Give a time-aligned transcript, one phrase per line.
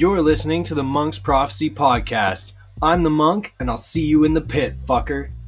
[0.00, 2.54] You're listening to the Monk's Prophecy Podcast.
[2.80, 5.28] I'm the monk, and I'll see you in the pit, fucker.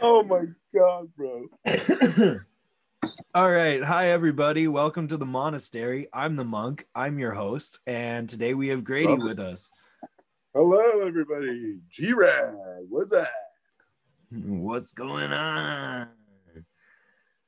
[0.00, 1.48] Oh my god, bro.
[3.34, 3.82] All right.
[3.82, 4.68] Hi, everybody.
[4.68, 6.06] Welcome to the monastery.
[6.12, 6.86] I'm the monk.
[6.94, 7.80] I'm your host.
[7.84, 9.68] And today we have Grady Love with us.
[10.54, 11.78] Hello, everybody.
[11.90, 12.54] G Rad,
[12.88, 13.32] what's that?
[14.30, 16.08] What's going on?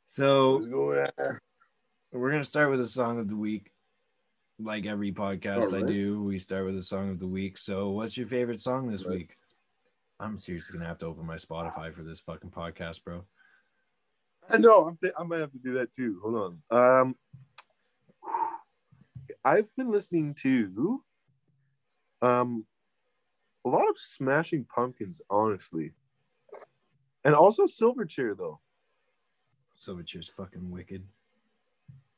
[0.04, 0.58] So,
[2.12, 3.70] we're going to start with a song of the week.
[4.60, 7.58] Like every podcast All I do, we start with a song of the week.
[7.58, 9.18] So, what's your favorite song this Right.
[9.18, 9.36] week?
[10.20, 13.24] I'm seriously going to have to open my Spotify for this fucking podcast, bro.
[14.48, 14.86] I know.
[14.86, 16.20] I'm th- I might have to do that too.
[16.22, 17.04] Hold on.
[17.04, 17.16] Um,
[19.44, 21.02] I've been listening to
[22.22, 22.64] um
[23.64, 25.92] a lot of Smashing Pumpkins, honestly,
[27.24, 28.60] and also Silverchair though.
[29.80, 31.04] Silverchair's fucking wicked.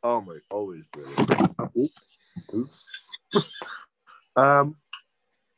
[0.02, 1.90] Oh my, always, brilliant.
[4.36, 4.76] Um,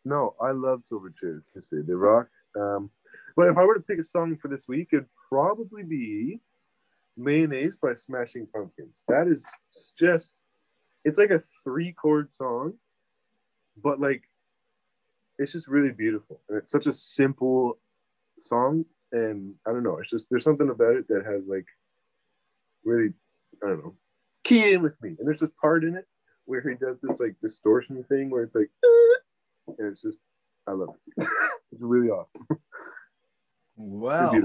[0.04, 1.42] no, I love Silverchair.
[1.56, 2.28] I say they rock.
[2.58, 2.90] Um,
[3.36, 6.40] but if I were to pick a song for this week, it'd probably be
[7.16, 9.04] "Mayonnaise" by Smashing Pumpkins.
[9.08, 9.46] That is
[9.98, 10.34] just,
[11.04, 12.74] it's like a three chord song,
[13.82, 14.22] but like,
[15.38, 17.78] it's just really beautiful, and it's such a simple
[18.38, 18.84] song.
[19.12, 21.66] And I don't know, it's just there's something about it that has like
[22.88, 23.12] really,
[23.62, 23.94] I don't know,
[24.44, 25.10] key in with me.
[25.18, 26.06] And there's this part in it
[26.46, 30.20] where he does this like distortion thing where it's like, "Uh," and it's just,
[30.66, 31.28] I love it.
[31.72, 32.46] it's really awesome.
[33.76, 34.32] Wow.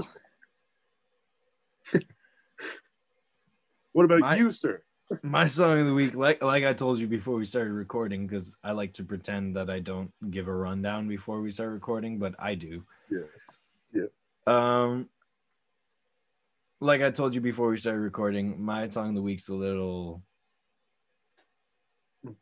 [3.92, 4.82] what about My- you, sir?
[5.22, 8.56] My song of the week, like like I told you before we started recording, because
[8.64, 12.34] I like to pretend that I don't give a rundown before we start recording, but
[12.38, 12.82] I do.
[13.10, 13.18] Yeah.
[13.92, 14.06] Yeah.
[14.46, 15.10] Um,
[16.80, 20.22] like I told you before we started recording, my song of the week's a little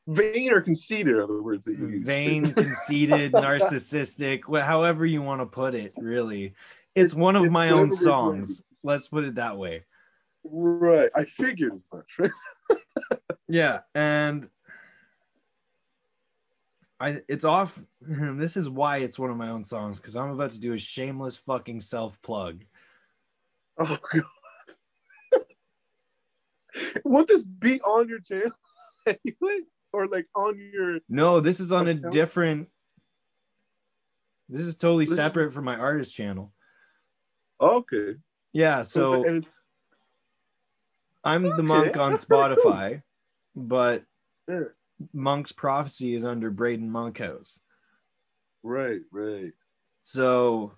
[0.06, 2.06] Vain or conceited are the words that you use.
[2.06, 5.92] vain, conceited, narcissistic, however you want to put it.
[5.96, 6.54] Really,
[6.94, 8.64] it's one of it's my own songs.
[8.84, 9.84] Let's put it that way.
[10.44, 11.10] Right.
[11.16, 12.18] I figured as much.
[12.18, 12.30] Right?
[13.48, 14.48] Yeah, and
[16.98, 17.82] I it's off.
[18.00, 20.78] This is why it's one of my own songs because I'm about to do a
[20.78, 22.64] shameless fucking self plug.
[23.84, 24.22] Oh god.
[27.04, 28.52] Won't this be on your channel
[29.06, 29.60] anyway?
[29.92, 32.68] Or like on your No, this is on a different.
[34.48, 36.52] This is totally This is- separate from my artist channel.
[37.60, 38.14] okay.
[38.54, 39.44] Yeah, so like-
[41.24, 42.72] I'm the monk on that's pretty cool.
[42.72, 43.02] Spotify,
[43.54, 44.04] but
[44.48, 44.64] yeah.
[45.14, 47.60] Monk's Prophecy is under Braden Monkhouse.
[48.62, 49.52] Right, right.
[50.02, 50.72] So,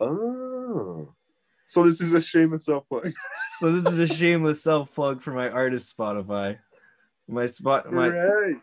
[0.00, 1.14] Oh.
[1.66, 3.12] So this is a shameless self plug.
[3.60, 6.58] so this is a shameless self plug for my artist Spotify.
[7.28, 8.54] My spot, my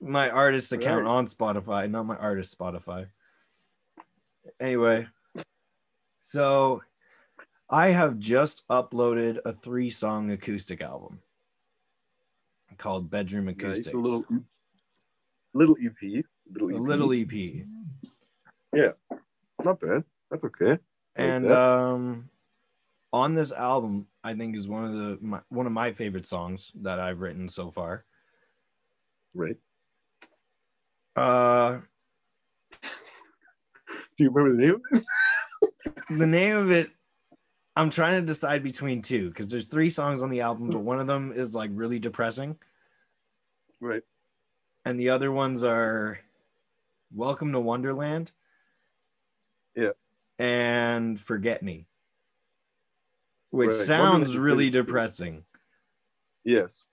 [0.00, 3.06] my artist account on Spotify, not my artist Spotify.
[4.60, 5.06] Anyway,
[6.20, 6.82] so
[7.70, 11.20] I have just uploaded a three song acoustic album
[12.76, 13.56] called Bedroom Nice.
[13.56, 13.94] Acoustics.
[13.94, 14.24] A little
[15.54, 16.24] little EP.
[16.52, 16.80] Little a EP.
[16.80, 17.66] little EP.
[19.64, 20.04] Not bad.
[20.30, 20.78] That's okay.
[21.16, 22.29] And um
[23.12, 26.72] on this album, I think is one of the my, one of my favorite songs
[26.82, 28.04] that I've written so far.
[29.34, 29.56] Right.
[31.16, 31.80] Uh
[34.16, 34.74] Do you remember the name?
[34.92, 35.04] of it?
[36.18, 36.90] the name of it
[37.76, 40.98] i'm trying to decide between two because there's three songs on the album but one
[41.00, 42.56] of them is like really depressing
[43.80, 44.02] Right.
[44.84, 46.18] and the other ones are
[47.14, 48.32] welcome to wonderland
[49.76, 49.92] Yeah.
[50.38, 51.86] and forget me
[53.50, 53.76] which Right.
[53.76, 55.44] sounds really depressing
[56.44, 56.86] Yes.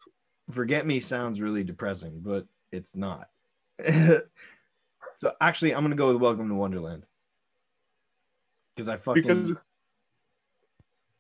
[0.51, 3.29] forget me sounds really depressing but it's not
[5.15, 7.03] so actually i'm gonna go with welcome to wonderland
[8.75, 9.53] because i fucking Because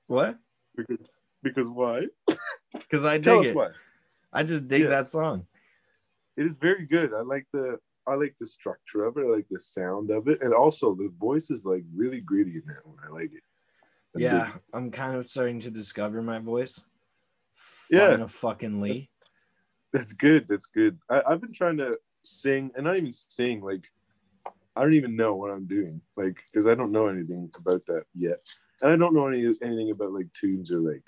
[0.07, 0.37] what
[0.75, 1.05] because
[1.43, 2.07] because why?
[2.73, 3.69] because i Tell dig us it why.
[4.33, 4.89] I just dig Yeah.
[4.89, 5.47] that song.
[6.35, 7.13] It is very good.
[7.13, 9.21] I like the I like the structure of it.
[9.25, 12.63] I like the sound of it, and also the voice is like really gritty in
[12.67, 12.97] that one.
[13.05, 13.43] I like it.
[14.15, 14.53] Yeah.
[14.73, 16.83] I'm kind of starting to discover my voice.
[17.89, 18.25] Yeah.
[18.25, 19.09] Fucking Lee.
[19.93, 20.47] that's good.
[20.47, 20.97] That's good.
[21.09, 23.61] I, I've been trying to sing, and not even sing.
[23.61, 23.85] Like
[24.75, 28.03] I don't even know what I'm doing, like because I don't know anything about that
[28.13, 28.45] yet,
[28.81, 31.03] and I don't know any anything about like tunes or like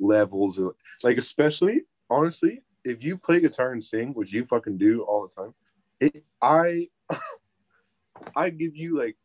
[0.00, 0.74] levels or
[1.04, 5.42] like especially honestly, if you play guitar and sing, which you fucking do all the
[5.42, 5.54] time,
[6.00, 6.88] it I
[8.36, 9.16] I give you like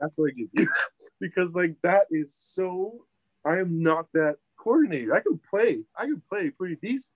[0.00, 0.68] that's what I give you.
[1.20, 3.04] because like that is so.
[3.44, 5.12] I am not that coordinated.
[5.12, 5.80] I can play.
[5.96, 7.12] I can play pretty decent,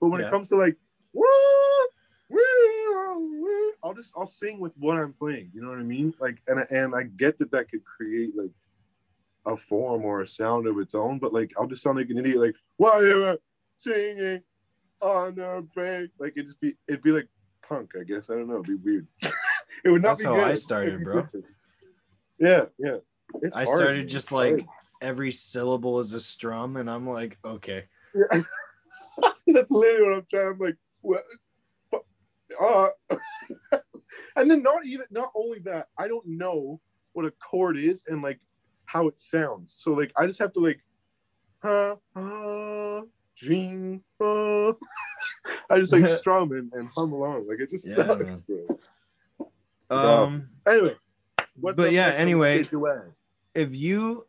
[0.00, 0.28] but when Yeah.
[0.28, 0.76] it comes to like,
[3.82, 5.50] I'll just I'll sing with what I'm playing.
[5.54, 6.14] You know what I mean?
[6.20, 8.50] Like, and I- and I get that that could create like
[9.46, 12.18] a form or a sound of its own, but like I'll just sound like an
[12.18, 12.38] idiot.
[12.40, 13.36] Like, why am I
[13.76, 14.42] singing
[15.00, 16.10] on the break?
[16.18, 17.28] Like it'd just be it'd be like
[17.68, 17.92] punk.
[17.98, 18.60] I guess I don't know.
[18.60, 19.06] It'd be weird.
[19.22, 21.28] it would not That's be how good I started, bro.
[21.32, 21.44] it.
[22.38, 22.96] Yeah, yeah.
[23.42, 24.66] It's I hard, started just like
[25.00, 27.84] every syllable is a strum, and I'm like, okay.
[28.14, 28.42] Yeah.
[29.46, 30.48] That's literally what I'm trying.
[30.48, 31.24] I'm like, what?
[32.60, 32.88] Uh,
[34.36, 36.80] and then not even not only that, I don't know
[37.12, 38.40] what a chord is and like
[38.84, 39.74] how it sounds.
[39.78, 40.80] So like I just have to like,
[41.62, 43.02] ha ha,
[43.36, 44.72] jing, uh.
[45.70, 47.48] I just like strum and, and hum along.
[47.48, 48.66] Like it just Yeah, sucks, man.
[49.88, 50.24] bro.
[50.24, 50.96] Um, Anyway,
[51.60, 52.62] what's But yeah, next on the anyway.
[52.62, 53.00] State Your Way?
[53.54, 54.26] if you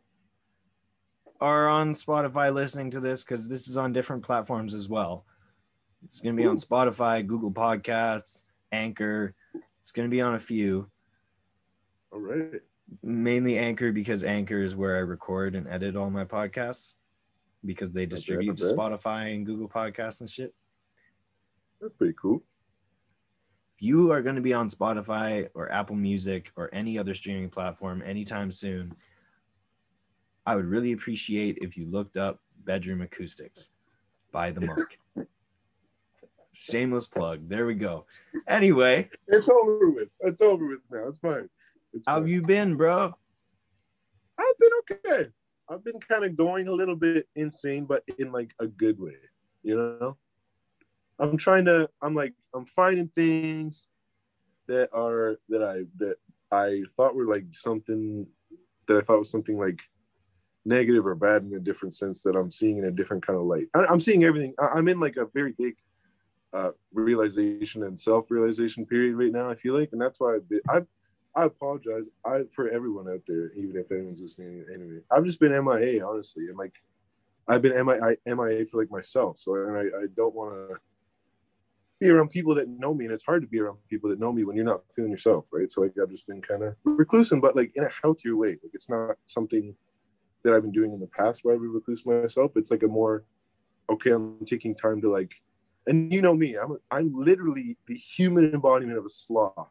[1.40, 5.24] are on Spotify listening to this, because this is on different platforms as well,
[6.04, 9.34] it's going to be on Spotify, Google Podcasts, Anchor.
[9.82, 10.90] It's going to be on a few,
[12.12, 12.60] all right.
[13.02, 16.94] mainly Anchor because Anchor is where I record and edit all my podcasts
[17.64, 20.54] because they distribute to Spotify and Google Podcasts and shit.
[21.80, 22.42] That's pretty cool.
[23.78, 27.48] If you are going to be on Spotify or Apple Music or any other streaming
[27.48, 28.92] platform anytime soon,
[30.44, 33.70] I would really appreciate if you looked up Bedroom Acoustics
[34.32, 34.98] by the Monk.
[36.52, 37.48] Shameless plug.
[37.48, 38.06] There we go.
[38.48, 40.08] Anyway, It's over with.
[40.22, 41.06] It's over with now.
[41.06, 41.48] It's fine.
[41.92, 42.22] It's how fine.
[42.22, 43.14] have you been, bro?
[44.38, 45.28] I've been okay.
[45.70, 49.14] I've been kind of going a little bit insane, but in like a good way.
[49.62, 50.16] You know,
[51.18, 51.88] I'm trying to.
[52.00, 53.86] I'm like I'm finding things
[54.68, 56.16] that are that I that
[56.50, 58.26] I thought were like something
[58.86, 59.80] that I thought was something like
[60.64, 63.46] negative or bad in a different sense that I'm seeing in a different kind of
[63.46, 63.66] light.
[63.74, 64.54] I, I'm seeing everything.
[64.58, 65.76] I, I'm in like a very big
[66.52, 69.50] uh, realization and self-realization period right now.
[69.50, 70.82] I feel like, and that's why been, I
[71.34, 72.08] I apologize.
[72.24, 74.64] I for everyone out there, even if anyone's listening.
[74.72, 76.74] Anyway, I've just been MIA, honestly, and like
[77.46, 79.38] I've been MIA, MIA for like myself.
[79.38, 80.76] So and I, I don't want to
[82.00, 84.32] be around people that know me, and it's hard to be around people that know
[84.32, 85.70] me when you're not feeling yourself, right?
[85.70, 88.50] So like I've just been kind of reclusing, but like in a healthier way.
[88.50, 89.74] Like it's not something
[90.44, 92.52] that I've been doing in the past where I would recluse myself.
[92.56, 93.24] It's like a more
[93.90, 94.10] okay.
[94.10, 95.32] I'm taking time to like,
[95.86, 99.70] and you know me, I'm I'm literally the human embodiment of a sloth.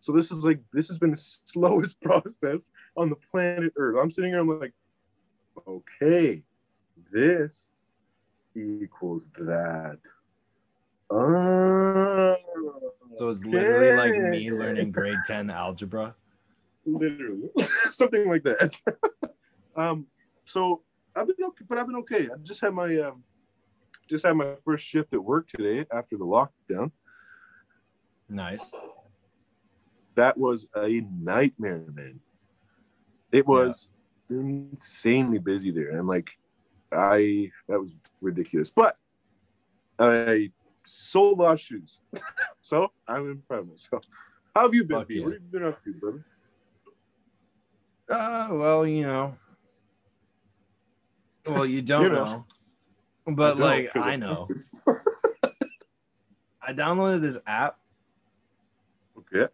[0.00, 3.98] So this is like this has been the slowest process on the planet Earth.
[4.00, 4.74] I'm sitting here, I'm like,
[5.66, 6.42] okay,
[7.12, 7.70] this
[8.56, 9.98] equals that.
[11.10, 12.36] Ah,
[13.14, 16.14] So it's literally like me learning grade 10 algebra.
[16.84, 17.48] literally
[17.90, 18.74] something like that.
[19.76, 20.06] um,
[20.46, 20.82] so
[21.16, 22.28] I've been okay, but I've been okay.
[22.32, 23.22] I just had my um,
[24.08, 26.90] just had my first shift at work today after the lockdown.
[28.28, 28.70] Nice.
[30.16, 32.20] that was a nightmare, man.
[33.32, 33.88] It was
[34.28, 35.98] insanely busy there.
[35.98, 36.28] And like
[36.92, 38.70] I that was ridiculous.
[38.70, 38.96] But
[39.98, 40.50] I
[40.88, 41.98] sold a shoes.
[42.60, 44.04] so I'm in of myself.
[44.54, 44.98] How have you been?
[44.98, 45.24] Fuck yeah.
[45.24, 46.24] What have you been up to, brother?
[48.10, 49.36] Uh, well, you know.
[51.46, 52.24] Well, you don't You know.
[52.24, 52.46] know.
[53.34, 54.48] But don't, like I know.
[56.62, 57.78] I downloaded this app
[59.18, 59.52] Okay.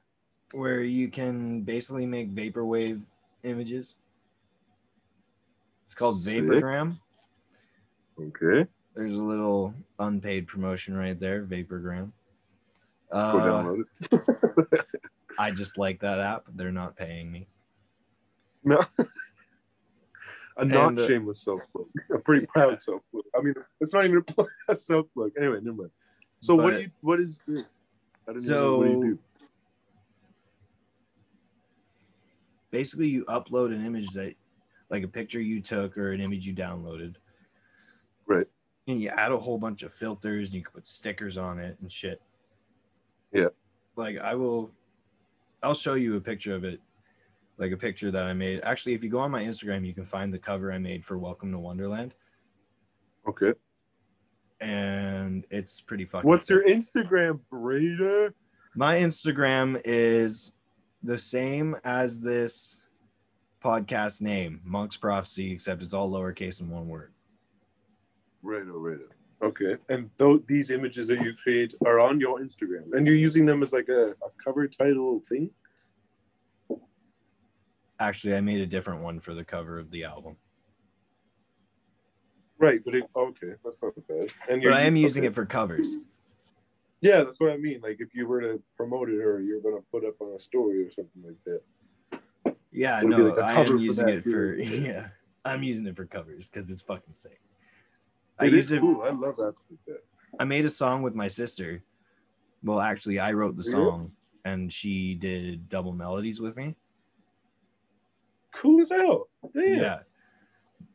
[0.52, 3.02] where you can basically make vaporwave
[3.42, 3.96] images.
[5.86, 6.42] It's called Sick.
[6.44, 6.98] Vaporgram.
[8.20, 8.68] Okay.
[8.94, 12.12] There's a little unpaid promotion right there, Vaporgram.
[13.12, 14.86] Go Uh, download it.
[15.38, 16.44] I just like that app.
[16.54, 17.48] They're not paying me.
[18.62, 18.84] No.
[20.56, 21.86] A not And, uh, shameless self plug.
[22.14, 23.24] A pretty proud self plug.
[23.36, 24.24] I mean, it's not even
[24.68, 25.32] a self plug.
[25.36, 25.90] Anyway, never mind.
[26.40, 26.90] So what But- do you?
[27.00, 27.80] What is this?
[28.28, 28.78] I don't So- know.
[28.78, 29.18] What do you do?
[32.70, 34.34] Basically, you upload an image that,
[34.90, 37.16] like a picture you took or an image you downloaded,
[38.26, 38.46] Right.
[38.86, 41.76] And you add a whole bunch of filters and you can put stickers on it
[41.80, 42.20] and shit.
[43.32, 43.48] Yeah.
[43.96, 44.70] Like I will,
[45.62, 46.80] I'll show you a picture of it,
[47.58, 48.60] like a picture that I made.
[48.62, 51.18] Actually, if you go on my Instagram, you can find the cover I made for
[51.18, 52.14] Welcome to Wonderland,
[53.28, 53.52] Okay.
[54.60, 56.28] and it's pretty fucking.
[56.28, 56.56] What's sick.
[56.56, 58.34] your Instagram, Breda?
[58.74, 60.52] My Instagram is
[61.02, 62.86] the same as this
[63.62, 67.12] podcast name, Monk's Prophecy, except it's all lowercase in one word.
[68.44, 68.98] Right, oh, right.
[69.42, 69.76] Okay.
[69.88, 73.62] And though these images that you create are on your Instagram, and you're using them
[73.62, 75.50] as like a, a cover title thing.
[77.98, 80.36] Actually, I made a different one for the cover of the album.
[82.58, 84.28] Right, but it, okay, that's not bad.
[84.48, 85.28] And But I am using okay.
[85.28, 85.96] it for covers.
[87.00, 87.80] Yeah, that's what I mean.
[87.82, 90.82] Like if you were to promote it or you're gonna put up on a story
[90.82, 92.54] or something like that.
[92.72, 94.62] Yeah, no, like a I cover am using that, it for too.
[94.64, 95.08] yeah.
[95.44, 97.40] I'm using it for covers because it's fucking sick.
[98.38, 98.80] I It used is it.
[98.80, 99.02] cool.
[99.02, 99.54] I love that.
[100.38, 101.82] I made a song with my sister.
[102.62, 104.12] Well, actually, I wrote the song,
[104.44, 106.74] and she did double melodies with me.
[108.52, 109.28] Cool as hell.
[109.54, 109.78] Damn.
[109.78, 109.98] Yeah.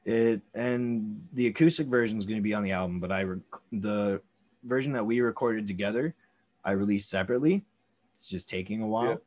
[0.06, 3.42] It and the acoustic version is going to be on the album, but I rec-
[3.72, 4.22] the
[4.64, 6.16] version that we recorded together,
[6.66, 7.64] I released separately.
[8.18, 9.22] It's just taking a while.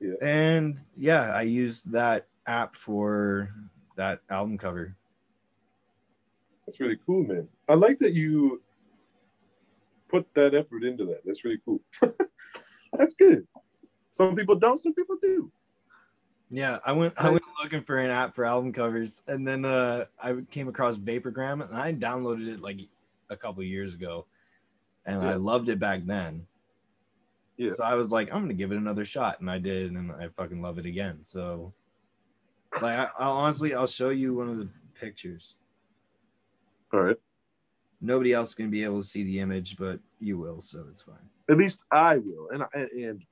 [0.00, 0.08] Yeah.
[0.20, 0.26] Yeah.
[0.26, 3.50] And yeah, I used that app for
[3.96, 4.96] that album cover.
[6.66, 7.48] That's really cool, man.
[7.68, 8.62] I like that you
[10.08, 11.22] put that effort into that.
[11.24, 11.80] That's really cool.
[12.92, 13.46] That's good.
[14.12, 15.50] Some people don't, some people do.
[16.50, 20.04] Yeah, I went I went looking for an app for album covers, and then uh,
[20.22, 22.78] I came across Vaporgram, and I downloaded it like
[23.28, 24.26] a couple years ago,
[25.04, 26.46] and I loved it back then.
[27.56, 27.70] Yeah.
[27.70, 30.28] So I was like, I'm gonna give it another shot, and I did, and I
[30.28, 31.18] fucking love it again.
[31.22, 31.72] So,
[32.80, 35.56] like, I, I'll honestly, I'll show you one of the pictures.
[36.92, 37.16] All right.
[38.00, 41.16] Nobody else can be able to see the image, but you will, so it's fine.
[41.50, 42.48] At least I will.
[42.52, 43.24] And I, and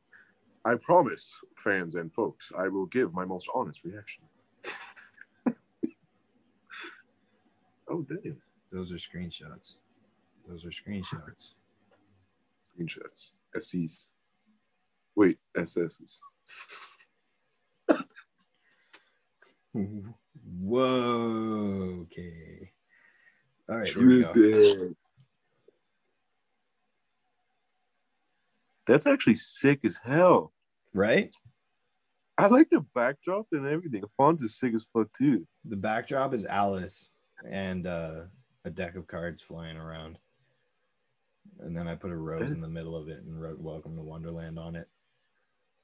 [0.65, 4.25] I promise fans and folks, I will give my most honest reaction.
[7.89, 8.41] oh damn.
[8.73, 9.77] Those are screenshots.
[10.49, 11.55] Those are screenshots.
[12.81, 13.33] Screenshots.
[13.57, 14.09] SCs.
[15.15, 16.21] Wait, SSs.
[20.61, 22.07] Whoa.
[22.07, 22.73] Okay.
[23.73, 23.89] All right.
[23.89, 24.95] Here we go.
[28.87, 30.53] That's actually sick as hell.
[30.93, 31.35] Right?
[32.37, 34.03] I like the backdrop and everything.
[34.03, 35.47] The font is sick as fuck too.
[35.65, 37.09] The backdrop is Alice
[37.49, 38.23] and uh,
[38.67, 40.19] a deck of cards flying around.
[41.61, 44.03] And then I put a rose in the middle of it and wrote "Welcome to
[44.03, 44.89] Wonderland" on it.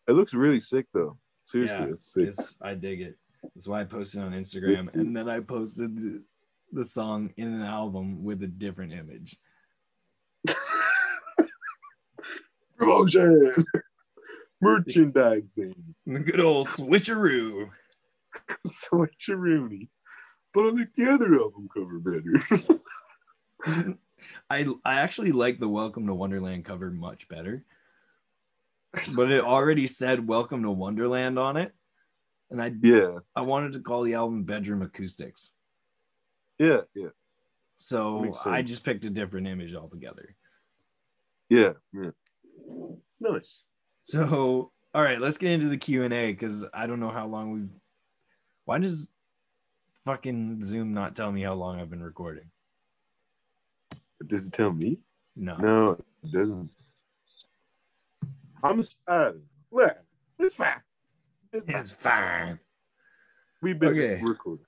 [0.09, 1.16] It looks really sick though.
[1.42, 2.28] Seriously, Yeah, it's sick.
[2.28, 3.16] It's, I dig it.
[3.54, 6.23] That's why I posted on Instagram, and then I posted
[6.73, 9.37] the, song in an album with a different image.
[12.77, 13.65] Promotion,
[14.61, 15.75] merchandising,
[16.07, 17.71] The good old switcheroo.
[18.67, 19.89] switcheroony.
[20.55, 22.79] But I like the other album cover better.
[24.51, 27.65] I I actually like the Welcome to Wonderland cover much better.
[29.13, 31.73] But it already said Welcome to Wonderland on it.
[32.51, 35.53] And I yeah, I wanted to call the album Bedroom Acoustics.
[36.59, 37.09] Yeah, yeah,
[37.79, 40.35] So I just picked a different image altogether.
[41.49, 42.11] yeah, yeah.
[43.21, 43.65] Nice.
[44.05, 47.71] So all right, let's get into the Q&A cuz I don't know how long we've
[48.65, 49.11] Why does
[50.05, 52.50] fucking Zoom not tell me how long I've been recording?
[54.27, 54.99] Does it tell me?
[55.37, 55.57] No.
[55.59, 55.91] No,
[56.25, 56.71] it doesn't.
[58.62, 59.33] I'm uh,
[59.71, 59.97] look,
[60.38, 60.83] it's fine.
[61.53, 61.77] It's fine.
[61.81, 62.59] It's fine.
[63.62, 64.17] We've been Okay.
[64.17, 64.65] just recording.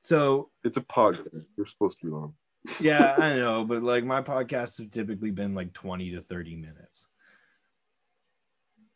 [0.00, 1.44] So It's a podcast.
[1.56, 2.34] You're supposed to be long.
[2.80, 7.08] yeah, I know, but like my podcasts have typically been like 20 to 30 minutes.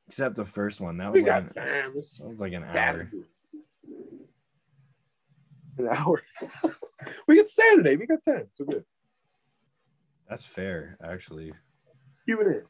[0.06, 0.98] Except the first one.
[0.98, 3.10] That was We like an, that was like an hour.
[5.78, 6.22] An hour.
[7.26, 7.96] we got Saturday.
[7.96, 8.48] We got time.
[8.54, 8.84] So good.
[10.28, 11.52] That's fair, actually.
[12.26, 12.62] Q and A.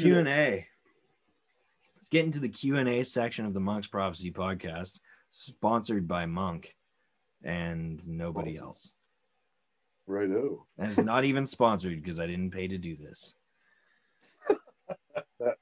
[0.00, 0.66] Q and A.
[1.96, 6.26] Let's get into the Q and A section of the Monk's Prophecy podcast, sponsored by
[6.26, 6.74] Monk
[7.42, 8.94] and nobody else.
[10.06, 10.66] Righto.
[10.78, 13.34] And it's not even sponsored because I didn't pay to do this.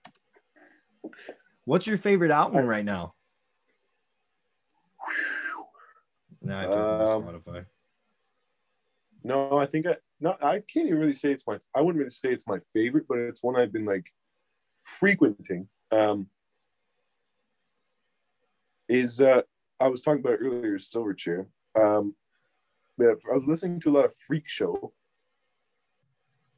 [1.65, 3.15] What's your favorite album right now?
[6.41, 7.67] Now I took Um, Spotify.
[9.25, 11.59] No, I think I no, I can't even really say it's my.
[11.75, 14.07] I wouldn't really say it's my favorite, but it's one I've been like
[14.85, 15.69] frequenting.
[15.91, 16.29] Um,
[18.89, 19.43] is uh,
[19.81, 21.47] I was talking about earlier, Silverchair.
[21.77, 22.15] Um,
[22.99, 24.93] yeah, I was listening to a lot of Freak Show.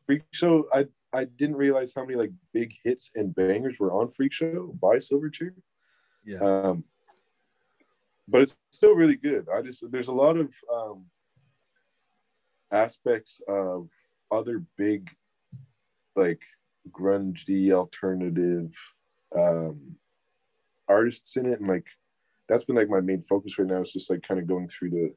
[0.06, 0.68] Freak Show.
[0.72, 4.74] I I didn't realize how many like big hits and bangers were on Freak Show
[4.80, 5.52] by Silverchair.
[6.24, 6.38] Yeah.
[6.40, 6.84] Um,
[8.28, 9.46] but it's still really good.
[9.52, 11.06] I just there's a lot of um,
[12.70, 13.88] aspects of
[14.30, 15.10] other big,
[16.14, 16.42] like
[16.90, 18.72] grungy alternative
[19.36, 19.96] um,
[20.86, 21.86] artists in it, and like
[22.48, 23.80] that's been like my main focus right now.
[23.80, 25.14] Is just like kind of going through the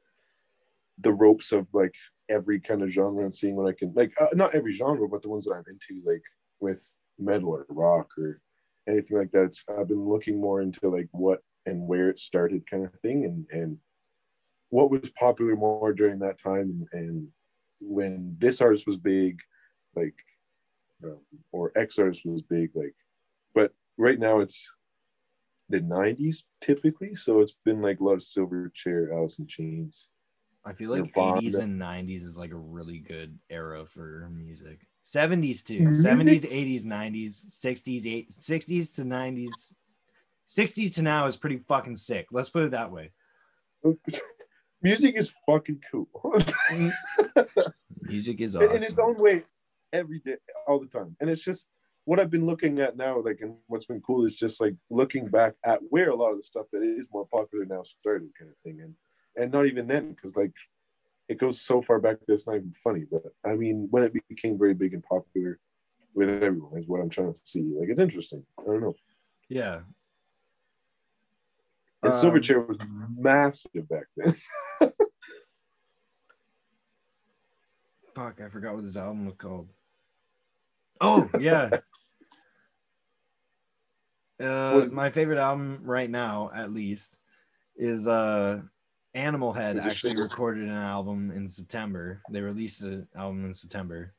[0.98, 1.94] the ropes of like
[2.28, 5.22] every kind of genre and seeing what I can like uh, not every genre, but
[5.22, 6.22] the ones that I'm into, like
[6.60, 8.40] with metal or rock or
[8.88, 9.44] anything like that.
[9.44, 13.24] It's, I've been looking more into like what and where it started kind of thing
[13.24, 13.78] and and
[14.70, 17.28] what was popular more during that time and, and
[17.80, 19.38] when this artist was big
[19.94, 20.14] like
[21.04, 21.18] um,
[21.52, 22.94] or X artist was big like
[23.54, 24.70] but right now it's
[25.72, 30.08] the 90s typically so it's been like a lot of Silverchair alice in chains
[30.64, 31.40] I feel like Nirvana.
[31.40, 34.78] 80s and 90s is like a really good era for music.
[35.04, 35.80] 70s too.
[35.80, 36.08] Music?
[36.08, 39.74] 70s, 80s, 90s, 60s, 8, 60s to 90s.
[40.48, 42.28] 60s to now is pretty fucking sick.
[42.30, 43.10] Let's put it that way.
[44.82, 46.08] music is fucking cool
[48.02, 49.42] Music is in- in its own way
[49.92, 50.36] every day
[50.68, 51.66] all the time and it's just
[52.04, 55.28] what i've been looking at now like and what's been cool is just like looking
[55.28, 58.50] back at where a lot of the stuff that is more popular now started kind
[58.50, 58.94] of thing and
[59.36, 60.52] and not even then because like
[61.28, 64.12] it goes so far back that it's not even funny but i mean when it
[64.28, 65.58] became very big and popular
[66.14, 68.94] with everyone is what i'm trying to see like it's interesting i don't know
[69.48, 69.80] Yeah.
[72.02, 72.78] and Um, silverchair was
[73.16, 74.34] massive back then
[78.14, 79.68] Fuck, I forgot what this album was called.
[81.00, 81.70] Oh, yeah.
[84.40, 87.18] Uh, my favorite album right now, at least,
[87.76, 88.60] is uh,
[89.14, 89.78] Animal Head.
[89.78, 92.22] Actually, recorded an album in September.
[92.30, 94.14] They released an album in September,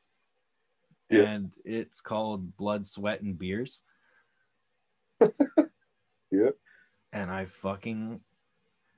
[1.10, 1.24] Yeah.
[1.24, 3.82] and it's called Blood, Sweat, and Beers.
[6.34, 6.50] Yeah.
[7.12, 8.20] And I fucking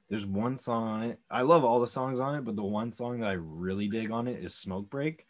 [0.10, 1.20] there's one song on it.
[1.30, 4.10] I love all the songs on it, but the one song that I really dig
[4.10, 5.26] on it is Smoke Break.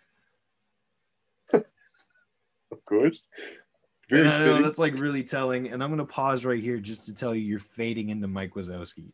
[1.53, 1.65] of
[2.85, 3.27] course
[4.09, 5.67] very I know that's like really telling.
[5.69, 9.11] And I'm gonna pause right here just to tell you you're fading into Mike Wazowski.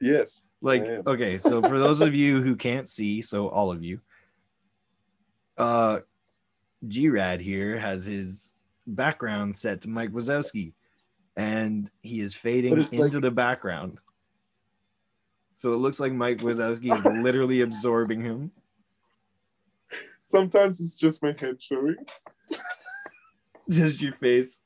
[0.00, 4.00] yes Like, okay, so for those of you who can't see, so all of you,
[5.56, 6.00] uh
[6.86, 8.52] G Rad here has his
[8.86, 10.72] background set to Mike Wazowski,
[11.36, 13.98] and he is fading into like- the background.
[15.56, 18.52] So it looks like Mike Wazowski is literally absorbing him.
[20.28, 21.96] Sometimes it's just my head showing
[23.70, 24.60] Just your face.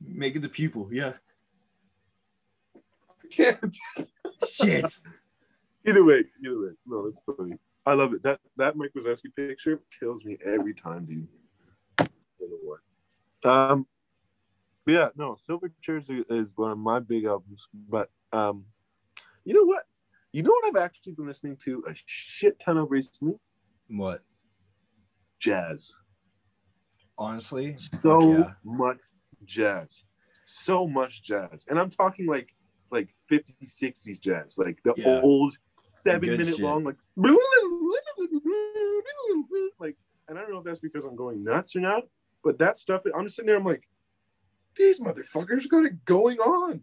[0.00, 1.12] Make it the pupil, yeah.
[2.74, 3.76] I can't
[4.46, 4.92] Shit.
[5.86, 6.70] Either way, either way.
[6.86, 7.56] No, that's funny.
[7.84, 8.22] I love it.
[8.22, 11.28] That that Mike Wazowski picture kills me every time, dude.
[11.98, 12.06] I
[12.38, 12.58] don't know
[13.42, 13.70] why.
[13.70, 13.86] Um,
[14.86, 17.68] yeah, no, Silverchair's is one of my big albums.
[17.74, 18.64] But um,
[19.44, 19.84] you know what?
[20.32, 23.34] You know what I've actually been listening to a shit ton of recently?
[23.88, 24.22] What?
[25.38, 25.94] Jazz.
[27.16, 28.50] Honestly, So yeah.
[28.64, 28.98] much
[29.44, 30.04] jazz.
[30.46, 31.64] So much jazz.
[31.68, 32.54] And I'm talking like
[32.90, 35.20] like 50s, 60s jazz, like the Yeah.
[35.22, 35.56] old
[35.90, 36.60] seven minute shit.
[36.60, 36.96] long, like
[39.78, 39.96] like
[40.28, 42.04] and I don't know if that's because I'm going nuts or not,
[42.44, 43.88] but that stuff I'm just sitting there, I'm like,
[44.76, 46.82] these motherfuckers got it going on.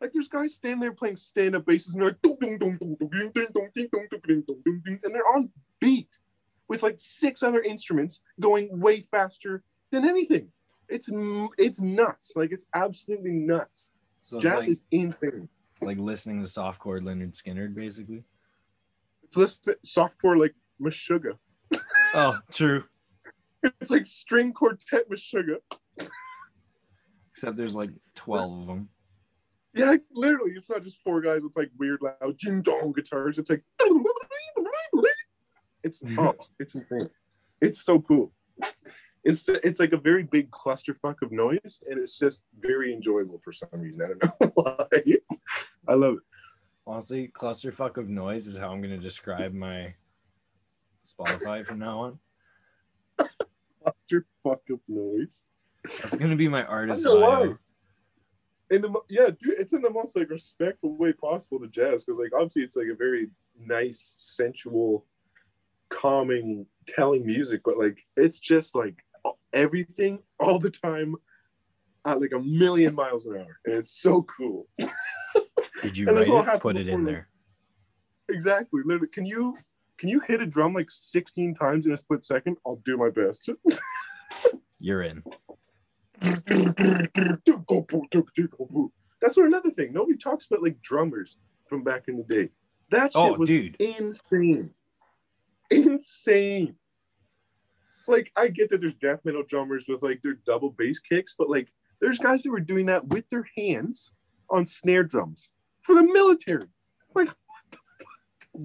[0.00, 3.00] Like there's guys standing there playing stand-up basses and they're like
[5.02, 6.18] and they're on beat
[6.74, 10.48] with like six other instruments going way faster than anything.
[10.88, 11.08] It's
[11.56, 12.32] it's nuts.
[12.36, 13.90] Like it's absolutely nuts.
[14.22, 15.48] So Jazz like, is insane.
[15.74, 18.24] it's like listening to softcore Lynyrd Skynyrd, basically.
[19.22, 21.38] It's listen softcore like Meshuggah.
[22.16, 22.84] Oh, true.
[23.80, 25.58] It's like string quartet Meshuggah.
[27.32, 28.88] Except there's like 12 of them.
[29.74, 33.36] Yeah, like, literally, it's not just four guys with like weird loud jing dong guitars.
[33.36, 33.64] It's like
[35.84, 37.08] it's oh, it's insane.
[37.60, 38.32] It's so cool.
[39.22, 43.52] It's it's like a very big clusterfuck of noise, and it's just very enjoyable for
[43.52, 44.02] some reason.
[44.02, 44.86] I don't know why.
[45.86, 46.20] I love it.
[46.86, 49.94] Honestly, clusterfuck of noise is how I'm going to describe my
[51.06, 52.18] Spotify from now on.
[53.86, 55.44] Clusterfuck of noise.
[56.00, 57.56] That's going to be my artist bio.
[58.70, 62.18] in the yeah, dude, it's in the most like respectful way possible to jazz because
[62.18, 65.06] like obviously it's like a very nice, sensual,
[65.90, 68.96] calming, telling music, but like it's just like
[69.52, 71.16] everything all the time
[72.04, 74.66] at like a million miles an hour, and it's so cool.
[75.82, 76.60] Did you write it?
[76.60, 77.28] Put it in there.
[78.30, 78.80] Exactly.
[78.84, 79.56] Literally, can you
[79.98, 82.56] can you hit a drum like 16 times in a split second?
[82.66, 83.48] I'll do my best.
[84.78, 85.22] You're in.
[86.20, 86.40] That's
[89.36, 89.92] what another thing.
[89.92, 91.36] Nobody talks about like drummers
[91.68, 92.50] from back in the day.
[92.90, 93.76] That oh, shit Oh, was dude.
[93.78, 94.70] insane.
[95.70, 96.76] Insane.
[98.06, 101.48] Like I get that there's death metal drummers with like their double bass kicks, but
[101.48, 104.12] like there's guys that were doing that with their hands
[104.50, 105.48] on snare drums
[105.80, 106.66] for the military.
[107.14, 107.30] Like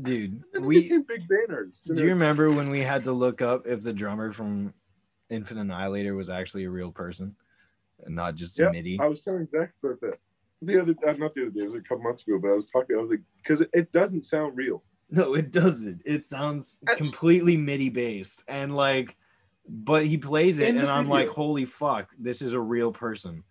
[0.02, 1.82] Dude, then they we big banners.
[1.82, 4.74] do you remember when we had to look up if the drummer from
[5.30, 7.36] Infant Annihilator was actually a real person?
[8.06, 9.00] and not just Yeah, MIDI.
[9.00, 10.20] I was telling Zach about that
[10.62, 11.62] the other, uh, not the other day.
[11.62, 12.96] It was a couple months ago, but I was talking.
[12.98, 14.84] I was like, because it, it doesn't sound real.
[15.12, 16.02] No, it doesn't.
[16.06, 19.18] It sounds completely MIDI based, and like,
[19.68, 23.44] but he plays it, and I'm like, holy fuck, this is a real person.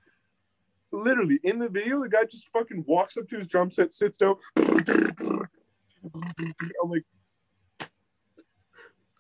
[0.93, 4.17] Literally in the video, the guy just fucking walks up to his drum set, sits
[4.17, 4.37] down.
[4.57, 5.49] I'm
[6.87, 7.05] like,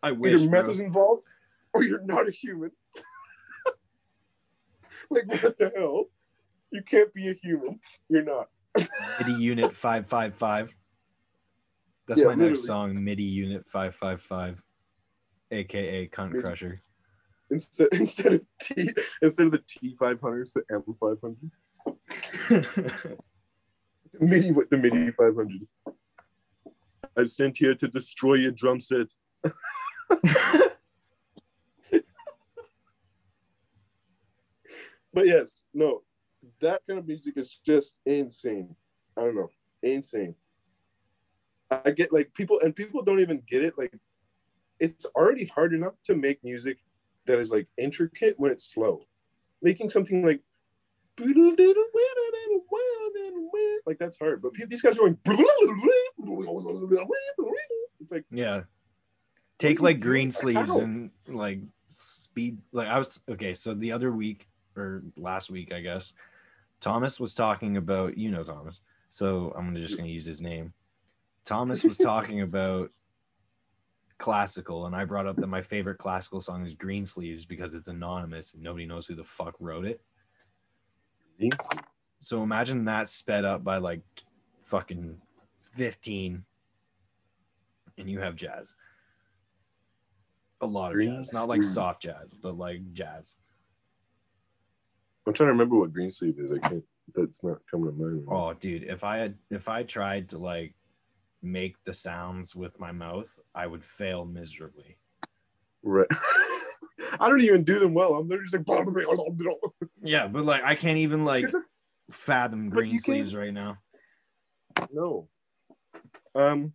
[0.02, 0.34] I wish.
[0.34, 0.62] either bro.
[0.62, 1.26] meth is involved,
[1.74, 2.70] or you're not a human.
[5.10, 6.04] like, what the hell?
[6.70, 7.80] You can't be a human.
[8.08, 8.48] You're not.
[9.20, 10.74] MIDI Unit five five five.
[12.08, 14.62] That's Yeah, my next song, MIDI Unit five five five,
[15.50, 16.42] aka Cunt MIDI.
[16.42, 16.82] Crusher.
[17.50, 18.90] Instead, instead of T,
[19.22, 21.50] instead of the T five hundred, it's the M five hundred.
[24.20, 25.66] MIDI with the MIDI five hundred.
[27.16, 29.08] I've sent here to destroy your drum set.
[35.18, 36.02] But yes, no,
[36.60, 38.76] that kind of music is just insane.
[39.16, 39.50] I don't know,
[39.82, 40.36] insane.
[41.70, 43.74] I get like people, and people don't even get it.
[43.76, 43.92] Like,
[44.80, 46.78] it's already hard enough to make music
[47.26, 49.02] that is like intricate when it's slow.
[49.62, 50.40] Making something like
[53.86, 54.42] like that's hard.
[54.42, 55.18] But these guys are going.
[58.00, 58.62] It's like yeah.
[59.58, 60.38] Take like green How?
[60.38, 62.58] sleeves and like speed.
[62.72, 63.54] Like I was okay.
[63.54, 66.12] So the other week or last week, I guess,
[66.80, 68.80] Thomas was talking about you know Thomas.
[69.10, 70.72] So I'm just gonna use his name.
[71.48, 72.90] Thomas was talking about
[74.18, 78.52] classical, and I brought up that my favorite classical song is Greensleeves because it's anonymous
[78.52, 80.02] and nobody knows who the fuck wrote it.
[82.20, 84.02] So imagine that sped up by like
[84.64, 85.16] fucking
[85.72, 86.44] 15
[87.96, 88.74] and you have jazz.
[90.60, 93.38] A lot of Green jazz, not like soft jazz, but like jazz.
[95.26, 96.52] I'm trying to remember what green sleeve is.
[96.52, 96.84] I can't.
[97.14, 98.24] That's not coming to mind.
[98.26, 98.36] right.
[98.36, 100.74] Oh, dude, if I had if I tried to like
[101.42, 104.98] make the sounds with my mouth, I would fail miserably.
[105.82, 106.08] Right.
[107.20, 108.14] I don't even do them well.
[108.14, 108.66] I'm literally just like.
[110.02, 111.46] Yeah, but like I can't even like
[112.10, 113.76] fathom green sleeves right now.
[114.92, 115.28] No.
[116.34, 116.72] Um.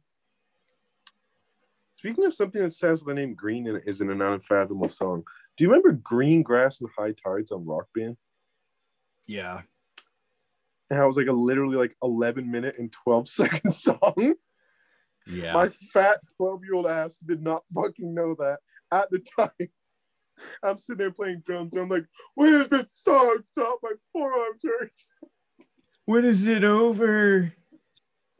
[1.97, 5.23] Speaking of something that says the name Green and is in an unfathomable song,
[5.55, 8.17] do you remember Green Grass and High Tides on Rock Band?
[9.25, 9.61] Yeah.
[10.89, 14.35] And how it was like a literally like 11 minute and 12 second song?
[15.27, 15.53] Yeah.
[15.53, 18.59] My fat 12 year old ass did not fucking know that
[18.91, 19.49] at the time.
[20.63, 22.05] I'm sitting there playing drums and I'm like,
[22.35, 23.79] when does this song stop?
[23.83, 24.91] My forearm hurt.
[26.05, 27.53] when is it over?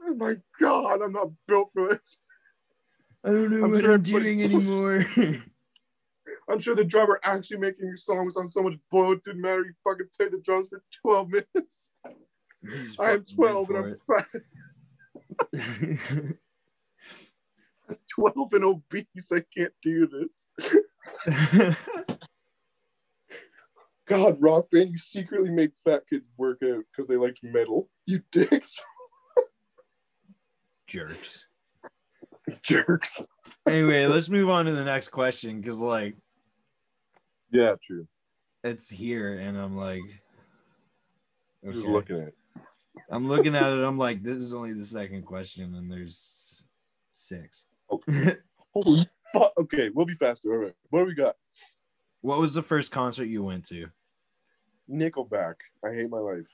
[0.01, 2.17] Oh my god, I'm not built for this.
[3.23, 5.05] I don't know I'm what sure I'm everybody- doing anymore.
[6.49, 9.39] I'm sure the drummer actually making your song was on so much blow, it didn't
[9.41, 9.63] matter.
[9.63, 11.87] You fucking played the drums for 12 minutes.
[12.99, 13.97] I am 12 and I'm
[15.53, 16.35] fat.
[17.89, 17.99] It.
[18.11, 19.31] 12 and obese.
[19.31, 20.47] I can't do this.
[24.05, 27.89] God, rock band, you secretly made fat kids work out because they liked metal.
[28.05, 28.79] You dicks.
[30.87, 31.45] Jerks.
[32.61, 33.23] Jerks.
[33.65, 36.15] Anyway, let's move on to the next question because like
[37.49, 38.05] Yeah, true.
[38.63, 40.01] it's here and I'm like
[41.65, 41.87] Just okay.
[41.87, 42.35] looking at it.
[43.09, 46.63] I'm looking at it, I'm like, this is only the second question, and there's
[47.11, 47.65] six.
[48.73, 49.53] Holy fuck.
[49.57, 50.51] Okay, we'll be faster.
[50.51, 50.75] All right.
[50.89, 51.35] What do we got?
[52.23, 53.87] what was the first concert you went to?
[54.89, 55.55] Nickelback.
[55.85, 56.47] I hate my life.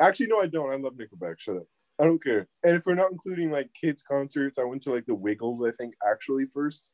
[0.00, 0.72] Actually, no, I don't.
[0.72, 1.38] I love Nickelback.
[1.38, 1.66] Shut up.
[1.98, 2.48] I don't care.
[2.64, 5.70] And if we're not including like kids' concerts, I went to like the Wiggles, I
[5.70, 6.88] think, actually first.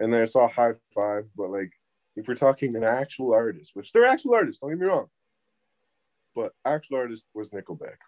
[0.00, 1.26] And then I saw High Five.
[1.36, 1.70] But like,
[2.16, 5.06] if we're talking an actual artist, which they're actual artists, don't get me wrong.
[6.34, 7.98] But actual artist was Nickelback.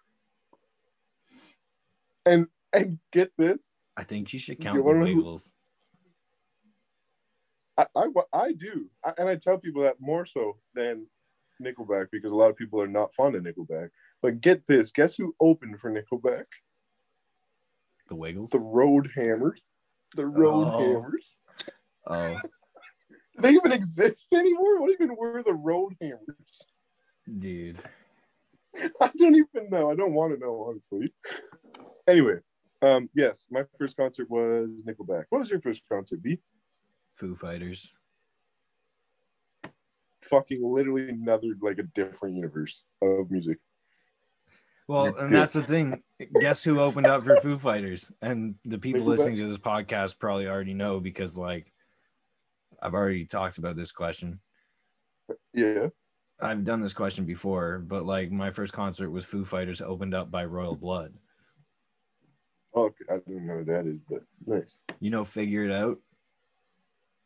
[2.25, 3.69] And and get this,
[4.01, 5.53] I think you should You count the know who- Wiggles.
[7.77, 11.05] I, I, I do, I, and I tell people that more so than
[11.61, 13.89] Nickelback because a lot of people are not fond of Nickelback.
[14.21, 16.45] But get this, guess who opened for Nickelback?
[18.09, 18.49] The Wiggles.
[18.49, 19.61] The Road Hammers.
[20.15, 20.79] The Road Oh.
[20.79, 21.37] Hammers.
[22.07, 22.49] Oh, Do
[23.41, 24.81] they even exist anymore?
[24.81, 26.67] What even were the Road Hammers?
[27.39, 27.79] dude.
[29.01, 29.91] I don't even know.
[29.91, 31.13] I don't want to know, honestly.
[32.07, 32.39] Anyway,
[32.81, 35.25] um, yes, my first concert was Nickelback.
[35.29, 36.21] What was your first concert?
[36.21, 36.39] B?
[37.13, 37.93] Foo Fighters.
[40.19, 43.57] Fucking literally another like a different universe of music.
[44.87, 46.01] Well, and that's the thing.
[46.39, 48.11] Guess who opened up for Foo Fighters?
[48.21, 49.07] And the people Nickelback.
[49.07, 51.71] listening to this podcast probably already know because, like,
[52.81, 54.39] I've already talked about this question.
[55.53, 55.87] Yeah.
[56.41, 60.31] I've done this question before, but like my first concert was Foo Fighters opened up
[60.31, 61.13] by Royal Blood.
[62.73, 63.03] Oh, okay.
[63.09, 64.79] I don't know who that is, but nice.
[64.99, 65.99] You know, figure it out.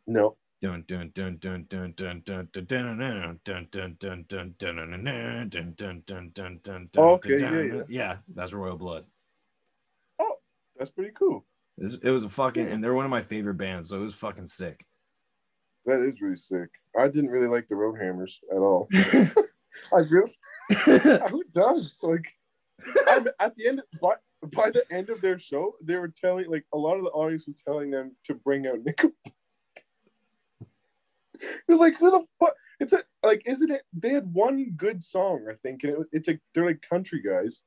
[0.08, 0.38] No.
[0.62, 5.74] Dun dun dun dun dun dun dun dun dun dun dun dun dun dun dun
[5.76, 7.82] dun dun dun dun dun Okay, yeah, yeah.
[7.90, 9.06] yeah, that's Royal Blood.
[10.18, 10.38] Oh,
[10.78, 11.46] that's pretty cool.
[11.78, 14.48] It was, a fucking, and they're one of my favorite bands, so it was fucking
[14.48, 14.86] sick.
[15.86, 16.70] That is really sick.
[16.98, 18.88] I didn't really like the Road Hammers at all.
[18.94, 20.32] I really
[21.30, 21.98] who does?
[22.02, 22.26] Like
[23.10, 24.16] I'm- at the end by,
[24.52, 27.46] by the end of their show, they were telling like a lot of the audience
[27.48, 29.34] was telling them to bring out Nickelback.
[31.42, 32.56] It was like who the fuck?
[32.80, 33.84] It's a like isn't it?
[33.94, 37.64] They had one good song, I think, and it, it's a they're like country guys.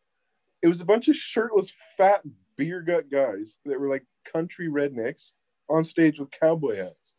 [0.63, 2.23] It was a bunch of shirtless, fat
[2.57, 5.33] beer gut guys that were like country rednecks
[5.69, 7.15] on stage with cowboy hats,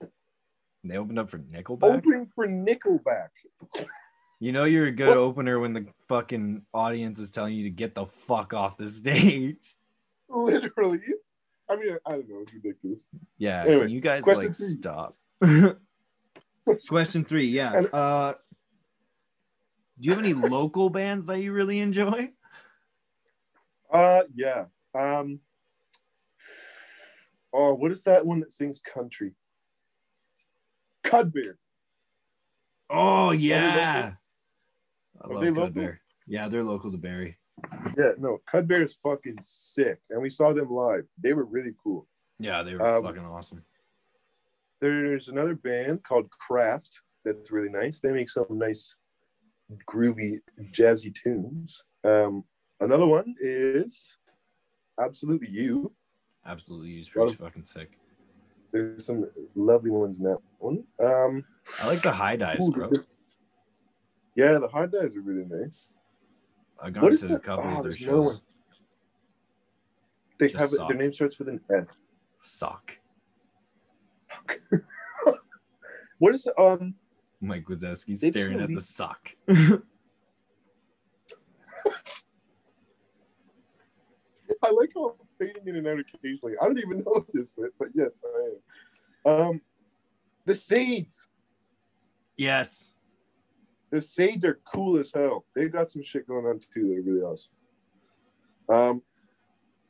[0.84, 1.98] they opened up for Nickelback.
[1.98, 3.30] opening for Nickelback.
[4.40, 5.18] You know, you're a good What?
[5.18, 9.76] opener when the fucking audience is telling you to get the fuck off the stage.
[10.30, 11.02] Literally.
[11.70, 12.42] I mean, I don't know.
[12.44, 13.04] It's ridiculous.
[13.38, 14.68] Yeah, Anyway, can you guys like three.
[14.68, 15.18] stop?
[16.88, 17.74] question three, yeah.
[17.94, 18.34] Uh,
[20.00, 22.30] do you have any local bands that you really enjoy?
[23.92, 24.66] Uh, yeah.
[24.96, 25.40] Um.
[27.52, 29.34] Oh, what is that one that sings country?
[31.04, 31.58] Cudbear.
[32.90, 34.14] Oh yeah,
[35.22, 35.92] I Are love they local?
[36.28, 37.38] Yeah, they're local to Barrie.
[37.98, 41.06] Yeah, no, Cudbear is fucking sick, and we saw them live.
[41.22, 42.08] They were really cool.
[42.40, 43.64] Yeah, they were Um, fucking awesome.
[44.80, 48.00] There's another band called Craft that's really nice.
[48.00, 48.96] They make some nice,
[49.90, 50.40] groovy,
[50.72, 51.84] jazzy tunes.
[52.04, 52.46] Um,
[52.80, 54.16] another one is
[55.00, 55.92] Absolutely You.
[56.46, 57.98] Absolutely, he's lot pretty of- fucking sick.
[58.72, 60.84] There's some lovely ones in that one.
[61.04, 61.44] Um,
[61.82, 62.92] I like the high dives, bro.
[64.40, 65.90] Yeah, the high dives are really nice.
[66.82, 67.44] I've What gone is to a that?
[67.44, 68.42] couple Oh, of their shows.
[70.40, 70.88] They Just have sock.
[70.88, 71.88] their name starts with an F.
[72.40, 72.94] Sock.
[76.20, 76.96] What is um?
[77.42, 79.36] Mike Wazowski staring at the sock.
[79.50, 79.80] I
[84.72, 86.56] like how I'm fading in and out occasionally.
[86.62, 89.42] I don't even know this, but yes, I am.
[89.42, 89.62] Um,
[90.46, 91.28] the seeds.
[92.38, 92.94] yes.
[93.92, 95.46] The Sades are cool as hell.
[95.56, 97.52] They've got some shit going on too that are really awesome.
[98.70, 99.02] Um,